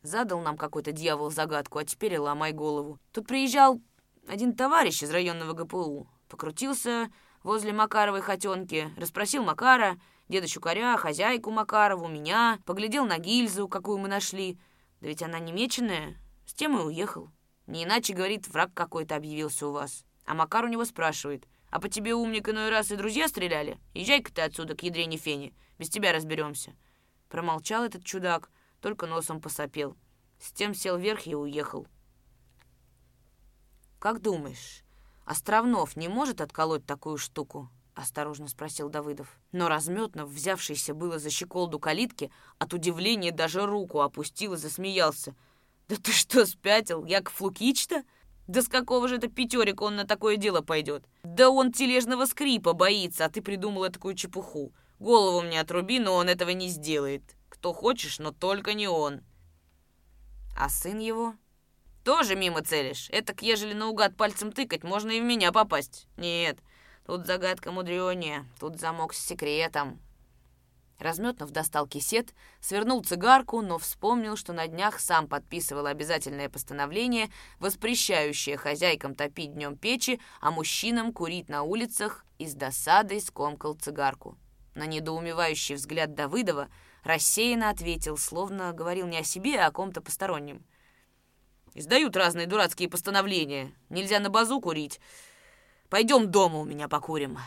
Задал 0.04 0.42
нам 0.42 0.58
какой-то 0.58 0.92
дьявол 0.92 1.32
загадку, 1.32 1.80
а 1.80 1.86
теперь 1.86 2.18
ломай 2.18 2.52
голову. 2.52 3.00
Тут 3.14 3.26
приезжал 3.26 3.82
один 4.28 4.54
товарищ 4.54 5.02
из 5.02 5.10
районного 5.10 5.54
ГПУ. 5.54 6.10
Покрутился 6.28 7.10
возле 7.42 7.72
Макаровой 7.72 8.22
хотенки, 8.22 8.94
расспросил 8.98 9.44
Макара, 9.44 9.98
деда 10.28 10.48
Щукаря, 10.48 10.98
хозяйку 10.98 11.52
Макарову, 11.52 12.10
меня, 12.10 12.60
поглядел 12.66 13.06
на 13.06 13.18
гильзу, 13.18 13.70
какую 13.70 13.98
мы 13.98 14.10
нашли. 14.10 14.60
Да 15.00 15.08
ведь 15.08 15.24
она 15.24 15.40
не 15.40 15.54
меченая. 15.54 16.18
С 16.46 16.54
тем 16.54 16.78
и 16.78 16.84
уехал. 16.84 17.30
Не 17.66 17.86
иначе, 17.86 18.14
говорит, 18.14 18.48
враг 18.50 18.74
какой-то 18.74 19.16
объявился 19.16 19.68
у 19.68 19.72
вас. 19.72 20.04
А 20.26 20.34
Макар 20.34 20.66
у 20.66 20.68
него 20.68 20.84
спрашивает, 20.84 21.48
а 21.70 21.80
по 21.80 21.88
тебе, 21.88 22.14
умник, 22.14 22.50
иной 22.50 22.70
раз 22.70 22.92
и 22.92 22.98
друзья 22.98 23.28
стреляли? 23.30 23.80
Езжай-ка 23.94 24.34
ты 24.34 24.42
отсюда 24.42 24.76
к 24.76 24.84
ядрене 24.84 25.18
фени, 25.18 25.54
без 25.80 25.90
тебя 25.90 26.12
разберемся. 26.12 26.76
Промолчал 27.30 27.84
этот 27.84 28.04
чудак, 28.04 28.52
только 28.82 29.08
носом 29.08 29.40
посопел. 29.42 29.96
С 30.44 30.52
тем 30.52 30.74
сел 30.74 30.98
вверх 30.98 31.26
и 31.26 31.36
уехал. 31.36 31.88
«Как 33.98 34.22
думаешь, 34.22 34.84
Островнов 35.24 35.96
не 35.96 36.10
может 36.10 36.42
отколоть 36.42 36.86
такую 36.86 37.18
штуку?»— 37.18 37.70
осторожно 37.96 38.50
спросил 38.50 38.90
Давыдов. 38.90 39.40
Но 39.54 39.70
Разметнов, 39.70 40.28
взявшийся 40.28 40.94
было 40.94 41.18
за 41.18 41.30
щеколду 41.30 41.80
калитки, 41.80 42.30
от 42.58 42.74
удивления 42.74 43.32
даже 43.32 43.66
руку 43.66 44.02
опустил 44.02 44.56
и 44.56 44.58
засмеялся. 44.58 45.34
Да 45.88 45.96
ты 45.96 46.12
что, 46.12 46.46
спятил, 46.46 47.06
Яков 47.06 47.40
Лукич-то? 47.40 48.04
Да 48.48 48.62
с 48.62 48.68
какого 48.68 49.08
же 49.08 49.16
это 49.16 49.30
пятерика 49.30 49.84
он 49.84 49.96
на 49.96 50.06
такое 50.06 50.36
дело 50.36 50.60
пойдет? 50.60 51.06
Да 51.24 51.50
он 51.50 51.72
тележного 51.72 52.26
скрипа 52.26 52.74
боится, 52.74 53.24
а 53.24 53.30
ты 53.30 53.42
придумала 53.42 53.90
такую 53.90 54.16
чепуху. 54.16 54.74
Голову 55.00 55.42
мне 55.42 55.62
отруби, 55.62 56.00
но 56.00 56.16
он 56.16 56.28
этого 56.28 56.50
не 56.50 56.68
сделает. 56.68 57.24
Кто 57.48 57.72
хочешь, 57.72 58.20
но 58.20 58.32
только 58.32 58.74
не 58.74 58.90
он. 58.90 59.22
А 60.56 60.70
сын 60.70 61.00
его? 61.00 61.36
Тоже 62.04 62.36
мимо 62.36 62.62
целишь. 62.62 63.10
Это, 63.12 63.34
ежели 63.40 63.74
наугад 63.74 64.16
пальцем 64.18 64.52
тыкать, 64.52 64.84
можно 64.84 65.12
и 65.12 65.22
в 65.22 65.24
меня 65.24 65.52
попасть. 65.52 66.08
Нет, 66.18 66.60
тут 67.06 67.26
загадка 67.26 67.72
мудренее, 67.72 68.46
тут 68.60 68.80
замок 68.80 69.14
с 69.14 69.26
секретом. 69.26 70.00
Разметнов 71.00 71.52
достал 71.52 71.88
кисет, 71.88 72.34
свернул 72.62 73.04
цигарку, 73.04 73.62
но 73.62 73.78
вспомнил, 73.78 74.36
что 74.36 74.54
на 74.54 74.68
днях 74.68 75.00
сам 75.00 75.28
подписывал 75.28 75.86
обязательное 75.86 76.50
постановление, 76.50 77.30
воспрещающее 77.60 78.58
хозяйкам 78.58 79.16
топить 79.16 79.54
днем 79.54 79.78
печи, 79.78 80.22
а 80.40 80.52
мужчинам 80.52 81.12
курить 81.12 81.50
на 81.50 81.64
улицах, 81.64 82.26
и 82.38 82.48
с 82.48 82.54
досадой 82.54 83.22
скомкал 83.22 83.74
цигарку. 83.74 84.38
На 84.76 84.86
недоумевающий 84.86 85.76
взгляд 85.76 86.16
Давыдова 86.16 86.70
рассеянно 87.04 87.70
ответил, 87.70 88.18
словно 88.18 88.74
говорил 88.74 89.08
не 89.08 89.20
о 89.20 89.24
себе, 89.24 89.60
а 89.60 89.68
о 89.68 89.72
ком-то 89.72 90.02
постороннем. 90.02 90.64
«Издают 91.74 92.16
разные 92.16 92.48
дурацкие 92.48 92.90
постановления. 92.90 93.74
Нельзя 93.90 94.20
на 94.20 94.30
базу 94.30 94.62
курить. 94.62 95.00
Пойдем 95.90 96.30
дома 96.30 96.60
у 96.60 96.66
меня 96.66 96.88
покурим». 96.88 97.40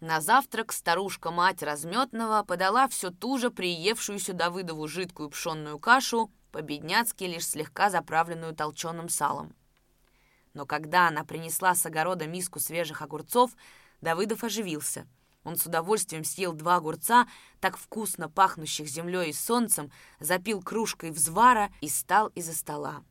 На 0.00 0.20
завтрак 0.20 0.70
старушка-мать 0.72 1.62
разметного 1.62 2.42
подала 2.42 2.88
все 2.88 3.10
ту 3.10 3.38
же 3.38 3.50
приевшуюся 3.50 4.34
Давыдову 4.34 4.86
жидкую 4.86 5.30
пшенную 5.30 5.78
кашу, 5.78 6.30
по-бедняцки 6.52 7.24
лишь 7.24 7.48
слегка 7.48 7.88
заправленную 7.88 8.54
толченым 8.54 9.08
салом. 9.08 9.56
Но 10.52 10.66
когда 10.66 11.08
она 11.08 11.24
принесла 11.24 11.74
с 11.74 11.86
огорода 11.86 12.26
миску 12.26 12.60
свежих 12.60 13.00
огурцов, 13.00 13.52
Давыдов 14.02 14.44
оживился. 14.44 15.08
Он 15.44 15.56
с 15.56 15.66
удовольствием 15.66 16.24
съел 16.24 16.54
два 16.54 16.76
огурца, 16.76 17.28
так 17.60 17.76
вкусно 17.76 18.30
пахнущих 18.30 18.88
землей 18.88 19.30
и 19.30 19.32
солнцем, 19.34 19.92
запил 20.18 20.62
кружкой 20.62 21.10
взвара 21.10 21.70
и 21.82 21.88
стал 21.88 22.28
из-за 22.28 22.54
стола. 22.54 23.04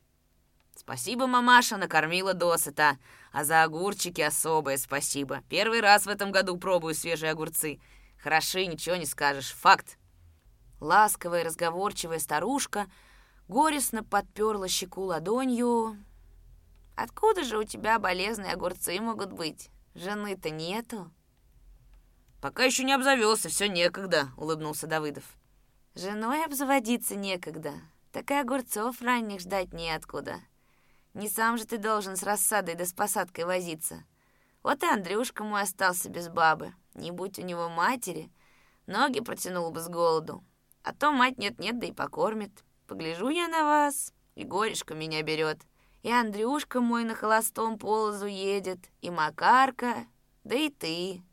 «Спасибо, 0.75 1.27
мамаша, 1.27 1.77
накормила 1.77 2.33
досыта. 2.33 2.97
А 3.31 3.43
за 3.43 3.63
огурчики 3.63 4.21
особое 4.21 4.77
спасибо. 4.77 5.43
Первый 5.47 5.81
раз 5.81 6.05
в 6.05 6.09
этом 6.09 6.31
году 6.31 6.57
пробую 6.57 6.95
свежие 6.95 7.31
огурцы. 7.31 7.79
Хороши, 8.21 8.65
ничего 8.65 8.95
не 8.95 9.05
скажешь. 9.05 9.51
Факт». 9.51 9.99
Ласковая, 10.79 11.43
разговорчивая 11.43 12.19
старушка 12.19 12.87
горестно 13.47 14.03
подперла 14.03 14.67
щеку 14.67 15.03
ладонью. 15.03 15.97
«Откуда 16.95 17.43
же 17.43 17.59
у 17.59 17.63
тебя 17.63 17.99
болезные 17.99 18.53
огурцы 18.53 18.99
могут 18.99 19.31
быть? 19.31 19.69
Жены-то 19.93 20.49
нету?» 20.49 21.11
«Пока 22.43 22.65
еще 22.65 22.83
не 22.83 22.91
обзавелся, 22.91 23.47
все 23.47 23.69
некогда»,— 23.69 24.27
улыбнулся 24.37 24.85
Давыдов. 24.85 25.23
«Женой 25.95 26.43
обзаводиться 26.43 27.15
некогда, 27.15 27.71
так 28.11 28.29
и 28.31 28.33
огурцов 28.33 29.01
ранних 29.01 29.39
ждать 29.39 29.71
неоткуда. 29.71 30.41
Не 31.13 31.29
сам 31.29 31.57
же 31.57 31.65
ты 31.65 31.77
должен 31.77 32.17
с 32.17 32.23
рассадой 32.23 32.75
да 32.75 32.85
с 32.85 32.91
посадкой 32.91 33.45
возиться. 33.45 34.03
Вот 34.61 34.83
и 34.83 34.87
Андрюшка 34.87 35.45
мой 35.45 35.61
остался 35.61 36.09
без 36.09 36.27
бабы. 36.27 36.73
Не 36.95 37.11
будь 37.11 37.39
у 37.39 37.43
него 37.43 37.69
матери, 37.69 38.29
ноги 38.87 39.21
протянул 39.21 39.71
бы 39.71 39.79
с 39.79 39.87
голоду. 39.87 40.43
А 40.83 40.93
то 40.93 41.13
мать 41.13 41.37
нет-нет, 41.37 41.79
да 41.79 41.87
и 41.87 41.93
покормит. 41.93 42.65
Погляжу 42.87 43.29
я 43.29 43.47
на 43.47 43.63
вас, 43.63 44.11
и 44.35 44.43
горешка 44.43 44.95
меня 44.95 45.23
берет. 45.23 45.61
И 46.01 46.11
Андрюшка 46.11 46.81
мой 46.81 47.05
на 47.05 47.15
холостом 47.15 47.79
полозу 47.79 48.25
едет, 48.25 48.79
и 48.99 49.09
Макарка, 49.09 49.95
да 50.43 50.55
и 50.55 50.69
ты. 50.69 51.23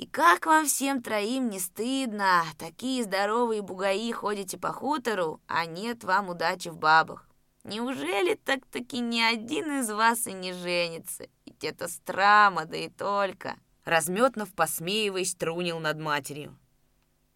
И 0.00 0.06
как 0.06 0.46
вам 0.46 0.64
всем 0.64 1.02
троим 1.02 1.50
не 1.50 1.60
стыдно? 1.60 2.44
Такие 2.56 3.04
здоровые 3.04 3.60
бугаи 3.60 4.10
ходите 4.12 4.56
по 4.56 4.72
хутору, 4.72 5.42
а 5.46 5.66
нет 5.66 6.04
вам 6.04 6.30
удачи 6.30 6.68
в 6.68 6.78
бабах. 6.78 7.28
Неужели 7.64 8.34
так-таки 8.34 9.00
ни 9.00 9.20
один 9.20 9.80
из 9.80 9.90
вас 9.90 10.26
и 10.26 10.32
не 10.32 10.54
женится? 10.54 11.26
Ведь 11.44 11.64
это 11.64 11.86
страма, 11.86 12.64
да 12.64 12.78
и 12.78 12.88
только!» 12.88 13.58
Разметнов, 13.84 14.54
посмеиваясь, 14.54 15.34
трунил 15.34 15.80
над 15.80 15.98
матерью. 15.98 16.56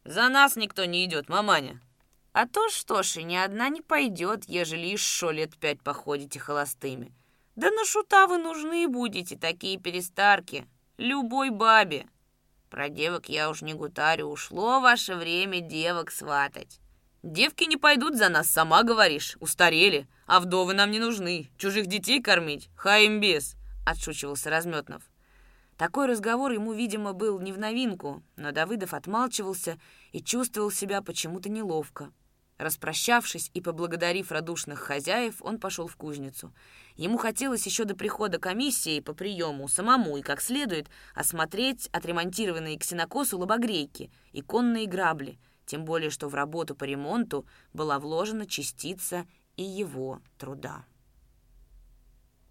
«За 0.06 0.30
нас 0.30 0.56
никто 0.56 0.86
не 0.86 1.04
идет, 1.04 1.28
маманя!» 1.28 1.82
«А 2.32 2.48
то 2.48 2.70
что 2.70 3.02
ж, 3.02 3.18
и 3.18 3.24
ни 3.24 3.36
одна 3.36 3.68
не 3.68 3.82
пойдет, 3.82 4.48
ежели 4.48 4.86
еще 4.86 5.32
лет 5.32 5.54
пять 5.58 5.82
походите 5.82 6.40
холостыми. 6.40 7.12
Да 7.56 7.70
на 7.70 7.84
шута 7.84 8.26
вы 8.26 8.38
нужны 8.38 8.88
будете, 8.88 9.36
такие 9.36 9.78
перестарки, 9.78 10.66
любой 10.96 11.50
бабе!» 11.50 12.06
Про 12.74 12.88
девок 12.88 13.28
я 13.28 13.50
уж 13.50 13.62
не 13.62 13.72
гутарю, 13.72 14.26
ушло 14.26 14.80
ваше 14.80 15.14
время 15.14 15.60
девок 15.60 16.10
сватать. 16.10 16.80
Девки 17.22 17.62
не 17.62 17.76
пойдут 17.76 18.16
за 18.16 18.28
нас, 18.28 18.50
сама 18.50 18.82
говоришь, 18.82 19.36
устарели, 19.38 20.08
а 20.26 20.40
вдовы 20.40 20.74
нам 20.74 20.90
не 20.90 20.98
нужны. 20.98 21.48
Чужих 21.56 21.86
детей 21.86 22.20
кормить, 22.20 22.70
им 22.84 23.20
без, 23.20 23.54
отшучивался 23.86 24.50
Разметнов. 24.50 25.04
Такой 25.78 26.08
разговор 26.08 26.50
ему, 26.50 26.72
видимо, 26.72 27.12
был 27.12 27.38
не 27.38 27.52
в 27.52 27.60
новинку, 27.60 28.24
но 28.34 28.50
Давыдов 28.50 28.92
отмалчивался 28.92 29.78
и 30.10 30.20
чувствовал 30.20 30.72
себя 30.72 31.00
почему-то 31.00 31.48
неловко. 31.48 32.10
Распрощавшись 32.58 33.50
и 33.54 33.60
поблагодарив 33.60 34.30
радушных 34.30 34.78
хозяев, 34.78 35.36
он 35.40 35.58
пошел 35.58 35.86
в 35.88 35.96
кузницу. 35.96 36.54
Ему 36.96 37.18
хотелось 37.18 37.66
еще 37.66 37.84
до 37.84 37.96
прихода 37.96 38.38
комиссии 38.38 39.00
по 39.00 39.12
приему 39.12 39.66
самому 39.68 40.16
и 40.16 40.22
как 40.22 40.40
следует 40.40 40.88
осмотреть 41.14 41.88
отремонтированные 41.92 42.78
к 42.78 42.84
сенокосу 42.84 43.38
лобогрейки 43.38 44.10
и 44.32 44.40
конные 44.40 44.86
грабли— 44.86 45.38
тем 45.66 45.84
более 45.84 46.10
что 46.10 46.28
в 46.28 46.34
работу 46.34 46.74
по 46.74 46.84
ремонту 46.84 47.46
была 47.72 47.98
вложена 47.98 48.46
частица 48.46 49.26
и 49.56 49.62
его 49.62 50.20
труда. 50.38 50.84